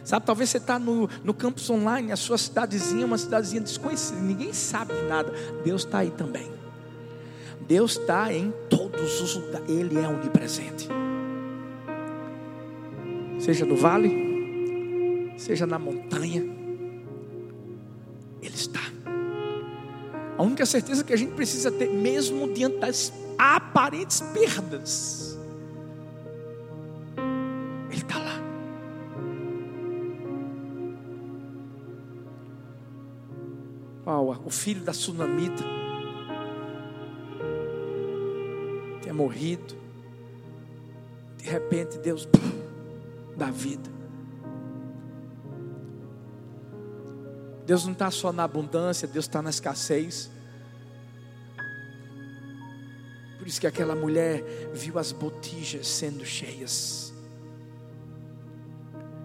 Sabe, 0.03 0.23
talvez 0.23 0.51
você 0.51 0.57
está 0.57 0.77
no, 0.77 1.09
no 1.23 1.33
campus 1.33 1.67
online, 1.67 2.11
a 2.11 2.15
sua 2.15 2.37
cidadezinha, 2.37 3.07
uma 3.07 3.17
cidadezinha 3.17 3.61
desconhecida, 3.61 4.19
ninguém 4.21 4.53
sabe 4.53 4.93
de 4.93 5.01
nada. 5.07 5.33
Deus 5.63 5.83
está 5.83 5.99
aí 5.99 6.11
também. 6.11 6.51
Deus 7.67 7.97
está 7.97 8.31
em 8.31 8.53
todos 8.69 9.19
os 9.19 9.35
lugares, 9.35 9.67
Ele 9.67 9.97
é 9.97 10.07
onipresente. 10.07 10.87
Seja 13.39 13.65
no 13.65 13.75
vale, 13.75 14.24
seja 15.45 15.67
na 15.67 15.77
montanha, 15.77 16.41
Ele 18.41 18.55
está. 18.55 18.81
A 20.35 20.41
única 20.41 20.65
certeza 20.65 21.03
que 21.03 21.13
a 21.13 21.15
gente 21.15 21.33
precisa 21.33 21.71
ter, 21.71 21.87
mesmo 21.87 22.51
diante 22.51 22.79
das 22.79 23.13
aparentes 23.37 24.21
perdas, 24.33 25.37
Ele 27.91 28.01
está 28.01 28.17
lá. 28.17 28.41
O 34.43 34.49
filho 34.49 34.81
da 34.81 34.93
sunamita 34.93 35.63
tinha 39.01 39.13
morrido. 39.13 39.75
De 41.37 41.47
repente 41.49 41.99
Deus 41.99 42.27
dá 43.37 43.51
vida. 43.51 43.94
Deus 47.65 47.83
não 47.85 47.93
está 47.93 48.11
só 48.11 48.31
na 48.31 48.43
abundância, 48.43 49.07
Deus 49.07 49.25
está 49.25 49.41
na 49.41 49.49
escassez. 49.49 50.29
Por 53.37 53.47
isso 53.47 53.59
que 53.59 53.67
aquela 53.67 53.95
mulher 53.95 54.43
viu 54.73 54.99
as 54.99 55.11
botijas 55.11 55.87
sendo 55.87 56.23
cheias. 56.23 57.13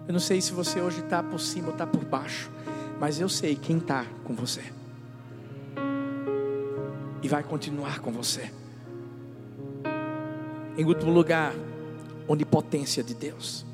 Eu 0.07 0.13
não 0.13 0.19
sei 0.19 0.41
se 0.41 0.51
você 0.51 0.81
hoje 0.81 0.99
está 0.99 1.21
por 1.21 1.39
cima 1.39 1.67
ou 1.67 1.73
está 1.73 1.85
por 1.85 2.03
baixo, 2.03 2.51
mas 2.99 3.19
eu 3.19 3.29
sei 3.29 3.55
quem 3.55 3.77
está 3.77 4.05
com 4.23 4.33
você. 4.33 4.63
E 7.21 7.27
vai 7.27 7.43
continuar 7.43 7.99
com 7.99 8.11
você. 8.11 8.51
Em 10.77 10.85
último 10.85 11.11
lugar, 11.11 11.53
onipotência 12.27 13.03
de 13.03 13.13
Deus. 13.13 13.65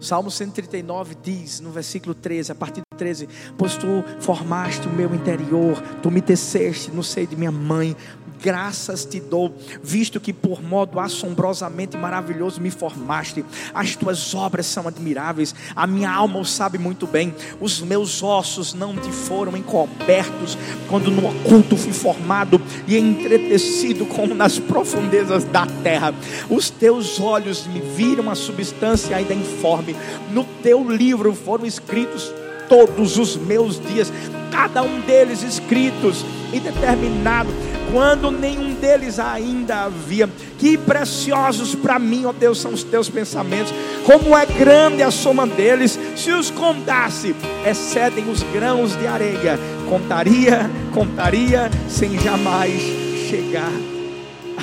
Salmo 0.00 0.30
139 0.30 1.16
diz, 1.22 1.60
no 1.60 1.70
versículo 1.70 2.14
13, 2.14 2.52
a 2.52 2.54
partir 2.54 2.80
do 2.80 2.96
13: 2.96 3.28
Pois 3.56 3.76
tu 3.76 3.86
formaste 4.20 4.86
o 4.86 4.90
meu 4.90 5.14
interior, 5.14 5.80
tu 6.02 6.10
me 6.10 6.20
teceste 6.20 6.90
no 6.90 7.02
seio 7.02 7.26
de 7.26 7.36
minha 7.36 7.52
mãe, 7.52 7.96
graças 8.42 9.04
te 9.04 9.20
dou, 9.20 9.54
visto 9.82 10.20
que 10.20 10.32
por 10.32 10.62
modo 10.62 11.00
assombrosamente 11.00 11.96
maravilhoso 11.96 12.60
me 12.60 12.70
formaste. 12.70 13.44
As 13.74 13.96
tuas 13.96 14.34
obras 14.34 14.66
são 14.66 14.88
admiráveis, 14.88 15.54
a 15.74 15.86
minha 15.86 16.10
alma 16.10 16.38
o 16.38 16.44
sabe 16.44 16.78
muito 16.78 17.06
bem. 17.06 17.34
Os 17.60 17.80
meus 17.80 18.22
ossos 18.22 18.74
não 18.74 18.96
te 18.96 19.10
foram 19.10 19.56
encobertos 19.56 20.56
quando 20.88 21.10
no 21.10 21.28
oculto 21.28 21.76
fui 21.76 21.92
formado 21.92 22.60
e 22.86 22.96
entretecido 22.96 24.06
como 24.06 24.34
nas 24.34 24.58
profundezas 24.58 25.44
da 25.44 25.66
terra. 25.82 26.14
Os 26.48 26.70
teus 26.70 27.20
olhos 27.20 27.66
me 27.66 27.80
viram 27.80 28.30
a 28.30 28.34
substância 28.34 29.16
ainda 29.16 29.34
informe. 29.34 29.96
No 30.32 30.44
teu 30.62 30.90
livro 30.90 31.34
foram 31.34 31.66
escritos 31.66 32.32
todos 32.68 33.16
os 33.16 33.36
meus 33.36 33.80
dias, 33.80 34.12
cada 34.50 34.82
um 34.82 35.00
deles 35.00 35.42
escritos 35.42 36.24
e 36.52 36.60
determinado 36.60 37.50
quando 37.92 38.30
nenhum 38.30 38.74
deles 38.74 39.18
ainda 39.18 39.84
havia. 39.84 40.28
Que 40.58 40.76
preciosos 40.76 41.74
para 41.74 41.98
mim, 41.98 42.24
ó 42.24 42.32
Deus, 42.32 42.60
são 42.60 42.72
os 42.72 42.82
teus 42.82 43.08
pensamentos. 43.08 43.72
Como 44.04 44.36
é 44.36 44.46
grande 44.46 45.02
a 45.02 45.10
soma 45.10 45.46
deles, 45.46 45.98
se 46.16 46.32
os 46.32 46.50
contasse, 46.50 47.34
excedem 47.68 48.30
os 48.30 48.42
grãos 48.42 48.96
de 48.96 49.06
areia. 49.06 49.58
Contaria, 49.88 50.70
contaria, 50.92 51.70
sem 51.88 52.18
jamais 52.18 52.80
chegar 53.28 53.72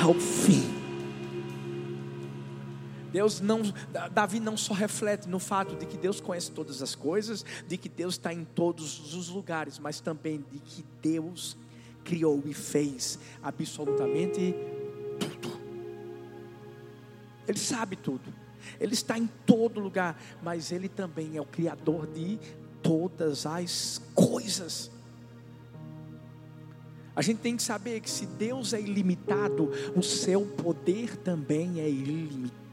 ao 0.02 0.14
fim. 0.14 0.74
Deus 3.14 3.40
não, 3.40 3.62
Davi 4.10 4.40
não 4.40 4.56
só 4.56 4.74
reflete 4.74 5.28
no 5.28 5.38
fato 5.38 5.76
de 5.76 5.86
que 5.86 5.96
Deus 5.96 6.20
conhece 6.20 6.50
todas 6.50 6.82
as 6.82 6.96
coisas, 6.96 7.44
de 7.68 7.76
que 7.76 7.88
Deus 7.88 8.14
está 8.14 8.32
em 8.32 8.44
todos 8.44 9.14
os 9.14 9.28
lugares, 9.28 9.78
mas 9.78 10.00
também 10.00 10.44
de 10.50 10.58
que 10.58 10.84
Deus 11.00 11.56
criou 12.04 12.42
e 12.44 12.54
fez 12.54 13.18
absolutamente 13.42 14.54
tudo. 15.18 15.58
Ele 17.48 17.58
sabe 17.58 17.96
tudo. 17.96 18.32
Ele 18.80 18.94
está 18.94 19.18
em 19.18 19.28
todo 19.46 19.80
lugar, 19.80 20.20
mas 20.42 20.72
ele 20.72 20.88
também 20.88 21.36
é 21.36 21.40
o 21.40 21.46
criador 21.46 22.06
de 22.06 22.38
todas 22.82 23.46
as 23.46 24.00
coisas. 24.14 24.90
A 27.16 27.22
gente 27.22 27.38
tem 27.38 27.56
que 27.56 27.62
saber 27.62 28.00
que 28.00 28.10
se 28.10 28.26
Deus 28.26 28.72
é 28.72 28.80
ilimitado, 28.80 29.70
o 29.94 30.02
seu 30.02 30.44
poder 30.44 31.16
também 31.16 31.80
é 31.80 31.88
ilimitado. 31.88 32.63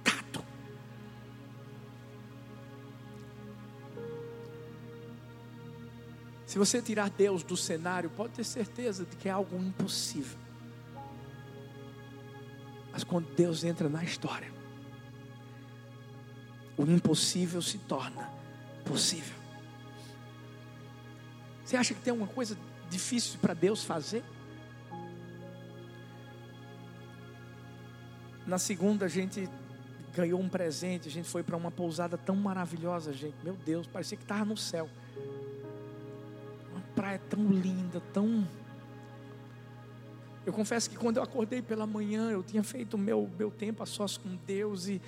Se 6.51 6.59
você 6.59 6.81
tirar 6.81 7.09
Deus 7.09 7.43
do 7.43 7.55
cenário, 7.55 8.09
pode 8.09 8.33
ter 8.33 8.43
certeza 8.43 9.05
de 9.05 9.15
que 9.15 9.29
é 9.29 9.31
algo 9.31 9.55
impossível. 9.55 10.37
Mas 12.91 13.05
quando 13.05 13.33
Deus 13.33 13.63
entra 13.63 13.87
na 13.87 14.03
história, 14.03 14.51
o 16.75 16.83
impossível 16.83 17.61
se 17.61 17.77
torna 17.77 18.29
possível. 18.83 19.33
Você 21.63 21.77
acha 21.77 21.93
que 21.93 22.01
tem 22.01 22.11
alguma 22.11 22.27
coisa 22.27 22.57
difícil 22.89 23.39
para 23.39 23.53
Deus 23.53 23.85
fazer? 23.85 24.21
Na 28.45 28.57
segunda 28.57 29.05
a 29.05 29.07
gente 29.07 29.47
ganhou 30.13 30.41
um 30.41 30.49
presente, 30.49 31.07
a 31.07 31.11
gente 31.11 31.29
foi 31.29 31.43
para 31.43 31.55
uma 31.55 31.71
pousada 31.71 32.17
tão 32.17 32.35
maravilhosa, 32.35 33.13
gente. 33.13 33.37
Meu 33.41 33.53
Deus, 33.53 33.87
parecia 33.87 34.17
que 34.17 34.25
estava 34.25 34.43
no 34.43 34.57
céu 34.57 34.89
praia 37.01 37.17
tão 37.17 37.47
linda, 37.47 37.99
tão. 38.13 38.47
Eu 40.45 40.53
confesso 40.53 40.87
que 40.87 40.95
quando 40.95 41.17
eu 41.17 41.23
acordei 41.23 41.59
pela 41.59 41.87
manhã, 41.87 42.29
eu 42.29 42.43
tinha 42.43 42.63
feito 42.63 42.93
o 42.93 42.97
meu, 42.97 43.27
meu 43.39 43.49
tempo 43.49 43.81
a 43.81 43.87
sós 43.87 44.17
com 44.17 44.37
Deus 44.45 44.87
e. 44.87 45.01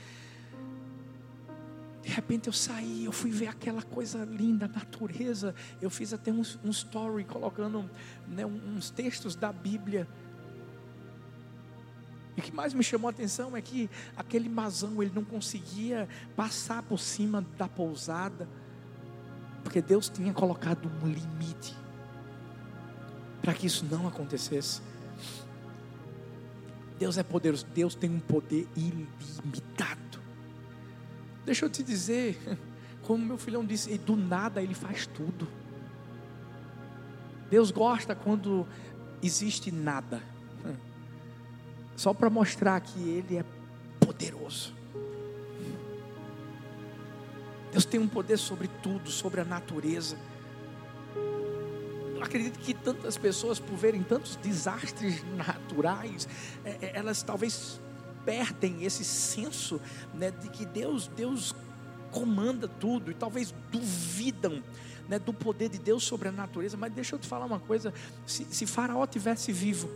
De 2.01 2.09
repente 2.09 2.47
eu 2.47 2.53
saí, 2.53 3.05
eu 3.05 3.11
fui 3.11 3.29
ver 3.29 3.45
aquela 3.45 3.83
coisa 3.83 4.25
linda, 4.25 4.67
natureza. 4.67 5.53
Eu 5.79 5.91
fiz 5.91 6.13
até 6.13 6.31
um, 6.31 6.41
um 6.63 6.71
story 6.71 7.25
colocando 7.25 7.87
né, 8.27 8.43
uns 8.43 8.89
textos 8.89 9.35
da 9.35 9.53
Bíblia. 9.53 10.07
E 12.35 12.39
o 12.39 12.43
que 12.43 12.51
mais 12.51 12.73
me 12.73 12.83
chamou 12.83 13.07
a 13.07 13.11
atenção 13.11 13.55
é 13.55 13.61
que 13.61 13.87
aquele 14.17 14.49
mazão 14.49 14.99
ele 15.01 15.11
não 15.13 15.23
conseguia 15.23 16.09
passar 16.35 16.81
por 16.81 16.97
cima 16.97 17.45
da 17.55 17.67
pousada 17.67 18.49
porque 19.63 19.81
Deus 19.81 20.09
tinha 20.09 20.33
colocado 20.33 20.91
um 21.01 21.07
limite 21.07 21.82
para 23.43 23.53
que 23.53 23.67
isso 23.67 23.85
não 23.91 24.07
acontecesse. 24.07 24.81
Deus 26.97 27.17
é 27.17 27.23
poderoso, 27.23 27.65
Deus 27.75 27.93
tem 27.93 28.09
um 28.09 28.19
poder 28.19 28.65
ilimitado. 28.73 30.21
Deixa 31.45 31.65
eu 31.65 31.69
te 31.69 31.83
dizer, 31.83 32.39
como 33.03 33.25
meu 33.25 33.37
filhão 33.37 33.65
disse, 33.65 33.97
do 33.97 34.15
nada 34.15 34.61
ele 34.61 34.73
faz 34.73 35.05
tudo. 35.05 35.45
Deus 37.49 37.69
gosta 37.69 38.15
quando 38.15 38.65
existe 39.21 39.71
nada, 39.71 40.23
só 41.97 42.13
para 42.13 42.29
mostrar 42.29 42.79
que 42.79 42.99
Ele 42.99 43.37
é 43.37 43.45
poderoso. 43.99 44.73
Deus 47.71 47.85
tem 47.85 47.99
um 47.99 48.07
poder 48.07 48.37
sobre 48.37 48.69
tudo, 48.81 49.11
sobre 49.11 49.41
a 49.41 49.45
natureza. 49.45 50.17
Acredito 52.23 52.57
que 52.59 52.73
tantas 52.73 53.17
pessoas, 53.17 53.59
por 53.59 53.75
verem 53.75 54.01
tantos 54.01 54.37
desastres 54.37 55.21
naturais, 55.35 56.25
é, 56.63 56.77
é, 56.81 56.91
elas 56.95 57.21
talvez 57.21 57.81
perdem 58.23 58.85
esse 58.85 59.03
senso 59.03 59.81
né, 60.13 60.31
de 60.31 60.47
que 60.47 60.65
Deus, 60.65 61.07
Deus 61.09 61.53
comanda 62.11 62.65
tudo 62.65 63.11
e 63.11 63.13
talvez 63.13 63.53
duvidam 63.69 64.63
né, 65.09 65.19
do 65.19 65.33
poder 65.33 65.67
de 65.67 65.77
Deus 65.77 66.05
sobre 66.05 66.29
a 66.29 66.31
natureza. 66.31 66.77
Mas 66.77 66.93
deixa 66.93 67.15
eu 67.15 67.19
te 67.19 67.27
falar 67.27 67.45
uma 67.45 67.59
coisa: 67.59 67.93
se, 68.25 68.45
se 68.45 68.65
Faraó 68.65 69.05
tivesse 69.05 69.51
vivo, 69.51 69.89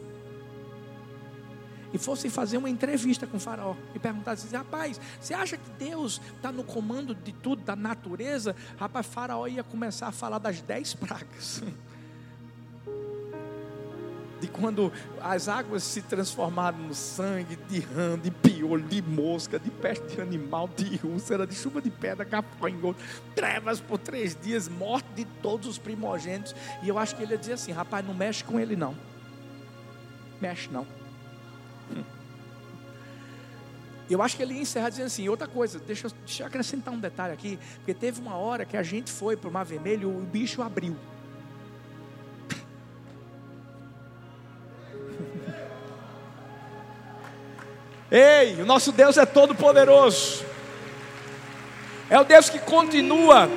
e 1.93 1.97
fossem 1.97 2.29
fazer 2.29 2.57
uma 2.57 2.69
entrevista 2.69 3.25
com 3.25 3.39
faraó 3.39 3.73
e 3.95 3.99
perguntassem 3.99 4.47
assim, 4.47 4.57
rapaz, 4.57 4.99
você 5.17 5.33
acha 5.33 5.55
que 5.55 5.69
Deus 5.79 6.21
está 6.35 6.51
no 6.51 6.61
comando 6.61 7.15
de 7.15 7.31
tudo, 7.31 7.63
da 7.63 7.77
natureza? 7.77 8.53
Rapaz, 8.77 9.05
faraó 9.05 9.47
ia 9.47 9.63
começar 9.63 10.07
a 10.07 10.11
falar 10.11 10.39
das 10.39 10.59
dez 10.59 10.93
pragas. 10.93 11.63
quando 14.47 14.91
as 15.21 15.47
águas 15.47 15.83
se 15.83 16.01
transformaram 16.01 16.77
no 16.77 16.93
sangue, 16.93 17.55
de 17.69 17.79
rã, 17.79 18.17
de 18.17 18.31
piolho, 18.31 18.83
de 18.83 19.01
mosca, 19.01 19.59
de 19.59 19.69
peste 19.69 20.15
de 20.15 20.21
animal, 20.21 20.69
de 20.75 20.99
úlcera, 21.05 21.45
de 21.45 21.55
chuva 21.55 21.81
de 21.81 21.89
pedra, 21.89 22.23
gafanhoto, 22.25 22.99
trevas 23.35 23.79
por 23.79 23.97
três 23.97 24.35
dias, 24.35 24.67
morte 24.67 25.07
de 25.15 25.25
todos 25.25 25.67
os 25.67 25.77
primogênitos. 25.77 26.55
E 26.81 26.89
eu 26.89 26.97
acho 26.97 27.15
que 27.15 27.23
ele 27.23 27.33
ia 27.33 27.37
dizer 27.37 27.53
assim: 27.53 27.71
rapaz, 27.71 28.05
não 28.05 28.13
mexe 28.13 28.43
com 28.43 28.59
ele 28.59 28.75
não. 28.75 28.95
Mexe 30.41 30.69
não. 30.71 30.87
Hum. 31.95 32.03
Eu 34.09 34.21
acho 34.21 34.37
que 34.37 34.41
ele 34.41 34.53
ia 34.53 34.61
encerrar 34.61 34.89
dizendo 34.89 35.07
assim: 35.07 35.27
outra 35.27 35.47
coisa, 35.47 35.79
deixa, 35.79 36.07
deixa 36.25 36.43
eu 36.43 36.47
acrescentar 36.47 36.93
um 36.93 36.99
detalhe 36.99 37.33
aqui, 37.33 37.59
porque 37.77 37.93
teve 37.93 38.21
uma 38.21 38.35
hora 38.35 38.65
que 38.65 38.77
a 38.77 38.83
gente 38.83 39.11
foi 39.11 39.35
para 39.35 39.49
o 39.49 39.51
Mar 39.51 39.65
Vermelho 39.65 40.11
e 40.11 40.15
o 40.15 40.25
bicho 40.25 40.61
abriu. 40.61 40.95
Ei, 48.09 48.61
o 48.61 48.65
nosso 48.65 48.93
Deus 48.93 49.17
é 49.17 49.25
todo 49.25 49.53
poderoso. 49.53 50.45
É 52.09 52.17
o 52.17 52.23
Deus 52.23 52.49
que 52.49 52.57
continua 52.57 53.49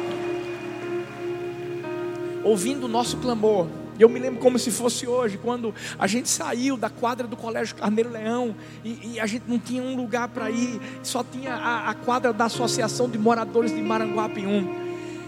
ouvindo 2.43 2.87
o 2.87 2.89
nosso 2.89 3.17
clamor. 3.19 3.69
Eu 3.97 4.09
me 4.09 4.19
lembro 4.19 4.41
como 4.41 4.59
se 4.59 4.73
fosse 4.73 5.07
hoje, 5.07 5.39
quando 5.39 5.73
a 5.99 6.07
gente 6.07 6.29
saiu 6.29 6.77
da 6.77 6.91
quadra 6.91 7.29
do 7.29 7.37
Colégio 7.37 7.77
Carneiro 7.77 8.11
Leão 8.11 8.57
e, 8.85 9.13
e 9.13 9.21
a 9.21 9.27
gente 9.27 9.45
não 9.47 9.59
tinha 9.59 9.83
um 9.83 9.95
lugar 9.95 10.27
para 10.29 10.51
ir, 10.51 10.81
só 11.03 11.23
tinha 11.23 11.55
a, 11.55 11.91
a, 11.91 11.95
quadra 11.95 12.33
da 12.33 12.47
Associação 12.47 13.09
de 13.09 13.19
Moradores 13.19 13.73
de 13.73 13.81
Maranguapium. 13.81 14.67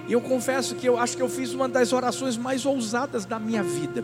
E 0.09 0.13
eu 0.13 0.21
confesso 0.21 0.75
que 0.75 0.89
eu 0.89 0.99
acho 0.99 1.17
que 1.17 1.23
eu 1.23 1.29
fiz 1.29 1.53
uma 1.53 1.69
das 1.69 1.93
orações 1.93 2.37
mais 2.37 2.67
ousadas 2.67 3.25
da 3.25 3.39
minha 3.39 3.63
vida. 3.63 4.03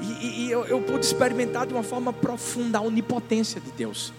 E, 0.00 0.04
e, 0.04 0.46
e 0.46 0.50
eu, 0.50 0.64
eu 0.66 0.80
pude 0.80 1.04
experimentar 1.04 1.66
de 1.66 1.72
uma 1.72 1.82
forma 1.82 2.12
profunda 2.12 2.78
a 2.78 2.82
onipotência 2.82 3.60
de 3.60 3.72
Deus. 3.72 4.12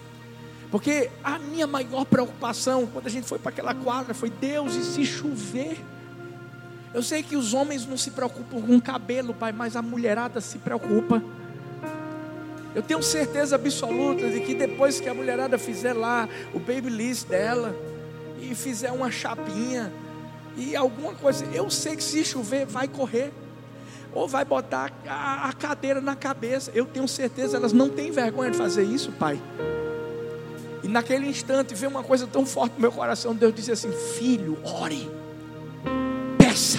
Porque 0.70 1.10
a 1.24 1.38
minha 1.38 1.66
maior 1.66 2.04
preocupação 2.04 2.86
quando 2.86 3.06
a 3.06 3.10
gente 3.10 3.26
foi 3.26 3.38
para 3.38 3.50
aquela 3.50 3.74
quadra 3.74 4.14
foi 4.14 4.30
Deus 4.30 4.74
e 4.74 4.84
se 4.84 5.04
chover. 5.04 5.78
Eu 6.94 7.02
sei 7.02 7.22
que 7.22 7.36
os 7.36 7.54
homens 7.54 7.86
não 7.86 7.96
se 7.96 8.10
preocupam 8.10 8.60
com 8.60 8.76
o 8.76 8.82
cabelo, 8.82 9.34
pai, 9.34 9.52
mas 9.52 9.74
a 9.74 9.82
mulherada 9.82 10.40
se 10.40 10.58
preocupa. 10.58 11.22
Eu 12.72 12.82
tenho 12.82 13.02
certeza 13.02 13.56
absoluta 13.56 14.28
de 14.28 14.40
que 14.40 14.54
depois 14.54 15.00
que 15.00 15.08
a 15.08 15.14
mulherada 15.14 15.58
fizer 15.58 15.92
lá 15.92 16.28
o 16.54 16.60
babyliss 16.60 17.24
dela 17.24 17.74
e 18.40 18.54
fizer 18.54 18.92
uma 18.92 19.10
chapinha 19.10 19.92
e 20.56 20.76
alguma 20.76 21.14
coisa, 21.14 21.44
eu 21.52 21.68
sei 21.68 21.96
que 21.96 22.04
se 22.04 22.24
chover 22.24 22.66
vai 22.66 22.86
correr 22.86 23.32
ou 24.12 24.28
vai 24.28 24.44
botar 24.44 24.92
a, 25.06 25.48
a 25.48 25.52
cadeira 25.52 26.00
na 26.00 26.14
cabeça. 26.14 26.70
Eu 26.74 26.86
tenho 26.86 27.08
certeza 27.08 27.56
elas 27.56 27.72
não 27.72 27.88
têm 27.88 28.12
vergonha 28.12 28.52
de 28.52 28.56
fazer 28.56 28.84
isso, 28.84 29.10
pai. 29.12 29.40
E 30.82 30.88
naquele 30.88 31.26
instante 31.26 31.74
veio 31.74 31.90
uma 31.90 32.02
coisa 32.02 32.26
tão 32.26 32.46
forte 32.46 32.74
no 32.74 32.80
meu 32.80 32.92
coração. 32.92 33.34
Deus 33.34 33.54
disse 33.54 33.72
assim: 33.72 33.90
Filho, 34.16 34.58
ore, 34.64 35.10
peça, 36.38 36.78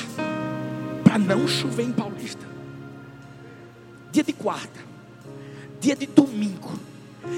para 1.03 1.17
não 1.17 1.47
chover 1.47 1.83
em 1.83 1.91
Paulista. 1.91 2.45
Dia 4.11 4.23
de 4.23 4.33
quarta, 4.33 4.79
dia 5.79 5.95
de 5.95 6.05
domingo, 6.05 6.71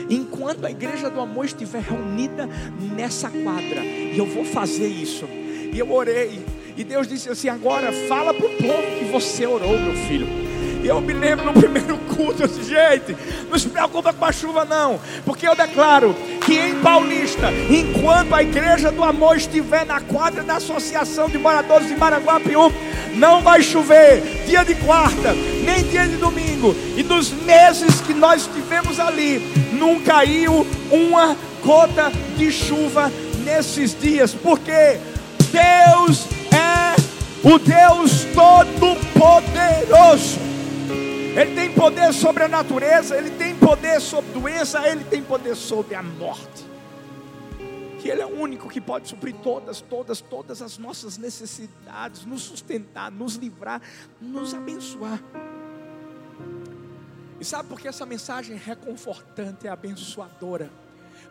enquanto 0.09 0.65
a 0.65 0.71
igreja 0.71 1.09
do 1.09 1.19
amor 1.19 1.45
estiver 1.45 1.81
reunida 1.81 2.47
nessa 2.95 3.29
quadra, 3.29 3.83
e 3.83 4.17
eu 4.17 4.25
vou 4.25 4.45
fazer 4.45 4.87
isso. 4.87 5.25
E 5.25 5.77
eu 5.77 5.91
orei, 5.91 6.45
e 6.77 6.83
Deus 6.83 7.07
disse 7.07 7.29
assim: 7.29 7.49
Agora 7.49 7.91
fala 8.07 8.33
para 8.33 8.45
o 8.45 8.57
povo 8.57 8.97
que 8.97 9.05
você 9.11 9.45
orou, 9.45 9.77
meu 9.79 9.95
filho. 10.07 10.52
Eu 10.83 10.99
me 10.99 11.13
lembro 11.13 11.45
no 11.45 11.53
primeiro 11.53 11.97
culto, 11.97 12.43
eu 12.43 12.47
disse, 12.47 12.63
gente, 12.63 13.15
não 13.49 13.57
se 13.57 13.69
preocupa 13.69 14.11
com 14.11 14.25
a 14.25 14.31
chuva 14.31 14.65
não, 14.65 14.99
porque 15.25 15.47
eu 15.47 15.55
declaro 15.55 16.13
que 16.45 16.59
em 16.59 16.75
Paulista, 16.81 17.49
enquanto 17.69 18.35
a 18.35 18.43
igreja 18.43 18.91
do 18.91 19.03
amor 19.03 19.37
estiver 19.37 19.85
na 19.85 20.01
quadra 20.01 20.43
da 20.43 20.57
Associação 20.57 21.29
de 21.29 21.37
Moradores 21.37 21.87
de 21.87 21.95
Maranguapiú, 21.95 22.71
não 23.15 23.41
vai 23.41 23.63
chover 23.63 24.43
dia 24.45 24.65
de 24.65 24.75
quarta, 24.75 25.33
nem 25.63 25.83
dia 25.83 26.05
de 26.05 26.17
domingo. 26.17 26.75
E 26.97 27.03
nos 27.03 27.31
meses 27.31 28.01
que 28.01 28.13
nós 28.13 28.41
estivemos 28.41 28.99
ali, 28.99 29.39
não 29.73 30.01
caiu 30.01 30.67
uma 30.91 31.37
gota 31.63 32.11
de 32.35 32.51
chuva 32.51 33.09
nesses 33.43 33.97
dias, 33.97 34.33
porque 34.33 34.99
Deus 35.51 36.27
é 36.51 36.95
o 37.43 37.57
Deus 37.57 38.25
Todo-Poderoso. 38.33 40.42
Ele 41.35 41.55
tem 41.55 41.73
poder 41.73 42.13
sobre 42.13 42.43
a 42.43 42.47
natureza, 42.47 43.17
Ele 43.17 43.31
tem 43.31 43.55
poder 43.57 43.99
sobre 43.99 44.31
doença, 44.33 44.87
Ele 44.87 45.03
tem 45.03 45.23
poder 45.23 45.55
sobre 45.55 45.95
a 45.95 46.03
morte. 46.03 46.63
Que 47.99 48.07
Ele 48.07 48.21
é 48.21 48.25
o 48.25 48.39
único 48.39 48.69
que 48.69 48.79
pode 48.79 49.07
suprir 49.07 49.33
todas, 49.41 49.81
todas, 49.81 50.21
todas 50.21 50.61
as 50.61 50.77
nossas 50.77 51.17
necessidades, 51.17 52.23
nos 52.23 52.43
sustentar, 52.43 53.11
nos 53.11 53.35
livrar, 53.35 53.81
nos 54.21 54.53
abençoar. 54.53 55.19
E 57.39 57.43
sabe 57.43 57.67
por 57.67 57.79
que 57.79 57.87
essa 57.87 58.05
mensagem 58.05 58.55
é 58.55 58.59
reconfortante, 58.59 59.65
é 59.65 59.71
abençoadora? 59.71 60.71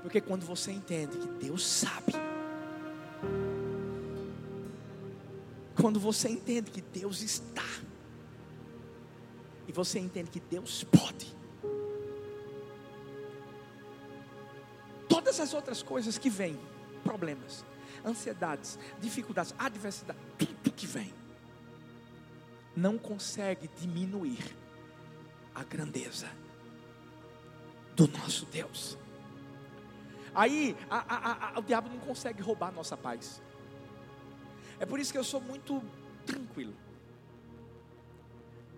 Porque 0.02 0.20
quando 0.20 0.44
você 0.44 0.72
entende 0.72 1.16
que 1.16 1.28
Deus 1.46 1.64
sabe, 1.64 2.12
quando 5.80 6.00
você 6.00 6.28
entende 6.28 6.72
que 6.72 6.80
Deus 6.80 7.22
está, 7.22 7.62
e 9.72 9.74
você 9.74 9.98
entende 9.98 10.30
que 10.30 10.38
Deus 10.38 10.84
pode. 10.84 11.34
Todas 15.08 15.40
as 15.40 15.54
outras 15.54 15.82
coisas 15.82 16.18
que 16.18 16.28
vêm, 16.28 16.60
problemas, 17.02 17.64
ansiedades, 18.04 18.78
dificuldades, 19.00 19.54
adversidade, 19.58 20.18
tudo 20.38 20.72
que 20.72 20.86
vem, 20.86 21.10
não 22.76 22.98
consegue 22.98 23.66
diminuir 23.80 24.54
a 25.54 25.64
grandeza 25.64 26.28
do 27.96 28.06
nosso 28.08 28.44
Deus. 28.46 28.98
Aí 30.34 30.76
a, 30.90 30.98
a, 30.98 31.56
a, 31.56 31.58
o 31.60 31.62
diabo 31.62 31.88
não 31.88 31.98
consegue 31.98 32.42
roubar 32.42 32.68
a 32.68 32.72
nossa 32.72 32.96
paz. 32.96 33.40
É 34.78 34.84
por 34.84 35.00
isso 35.00 35.12
que 35.12 35.18
eu 35.18 35.24
sou 35.24 35.40
muito 35.40 35.82
tranquilo. 36.26 36.74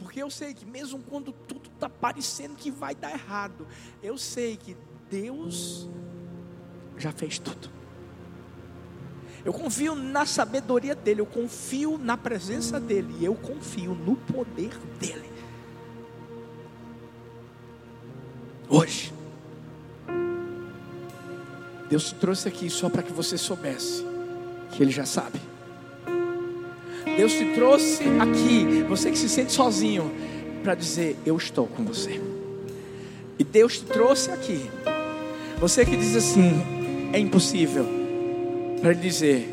Porque 0.05 0.23
eu 0.23 0.29
sei 0.29 0.53
que 0.53 0.67
mesmo 0.67 1.03
quando 1.03 1.33
tudo 1.33 1.71
está 1.73 1.89
parecendo 1.89 2.57
que 2.57 2.71
vai 2.71 2.95
dar 2.95 3.11
errado, 3.11 3.67
eu 4.03 4.19
sei 4.19 4.55
que 4.55 4.77
Deus 5.11 5.89
já 6.99 7.11
fez 7.11 7.39
tudo. 7.39 7.71
Eu 9.43 9.53
confio 9.53 9.95
na 9.95 10.27
sabedoria 10.27 10.95
dele, 10.95 11.23
eu 11.23 11.27
confio 11.27 11.97
na 11.97 12.19
presença 12.19 12.79
dele, 12.79 13.15
e 13.19 13.25
eu 13.25 13.35
confio 13.35 13.95
no 13.95 14.15
poder 14.15 14.77
dele. 15.01 15.31
Hoje, 18.69 19.11
Deus 21.89 22.13
trouxe 22.13 22.47
aqui 22.47 22.69
só 22.69 22.91
para 22.91 23.03
que 23.03 23.13
você 23.13 23.39
soubesse 23.39 24.05
que 24.71 24.83
Ele 24.83 24.93
já 24.93 25.07
sabe. 25.07 25.41
Deus 27.17 27.33
te 27.33 27.45
trouxe 27.55 28.05
aqui, 28.19 28.85
você 28.89 29.11
que 29.11 29.19
se 29.19 29.29
sente 29.29 29.53
sozinho, 29.53 30.11
para 30.63 30.75
dizer: 30.75 31.17
Eu 31.25 31.37
estou 31.37 31.67
com 31.67 31.85
você. 31.85 32.21
E 33.39 33.45
Deus 33.45 33.79
te 33.79 33.85
trouxe 33.85 34.31
aqui, 34.31 34.71
você 35.59 35.85
que 35.85 35.97
diz 35.97 36.17
assim: 36.17 36.63
É 37.13 37.19
impossível, 37.19 37.87
para 38.81 38.93
dizer: 38.93 39.49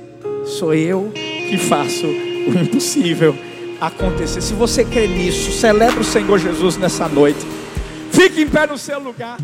Sou 0.45 0.73
eu 0.73 1.11
que 1.13 1.57
faço 1.57 2.07
o 2.07 2.59
impossível 2.59 3.35
acontecer. 3.79 4.41
Se 4.41 4.53
você 4.53 4.83
crê 4.83 5.07
nisso, 5.07 5.51
celebre 5.51 5.99
o 5.99 6.03
Senhor 6.03 6.37
Jesus 6.37 6.77
nessa 6.77 7.07
noite. 7.07 7.39
Fique 8.11 8.41
em 8.41 8.49
pé 8.49 8.67
no 8.67 8.77
seu 8.77 8.99
lugar. 8.99 9.37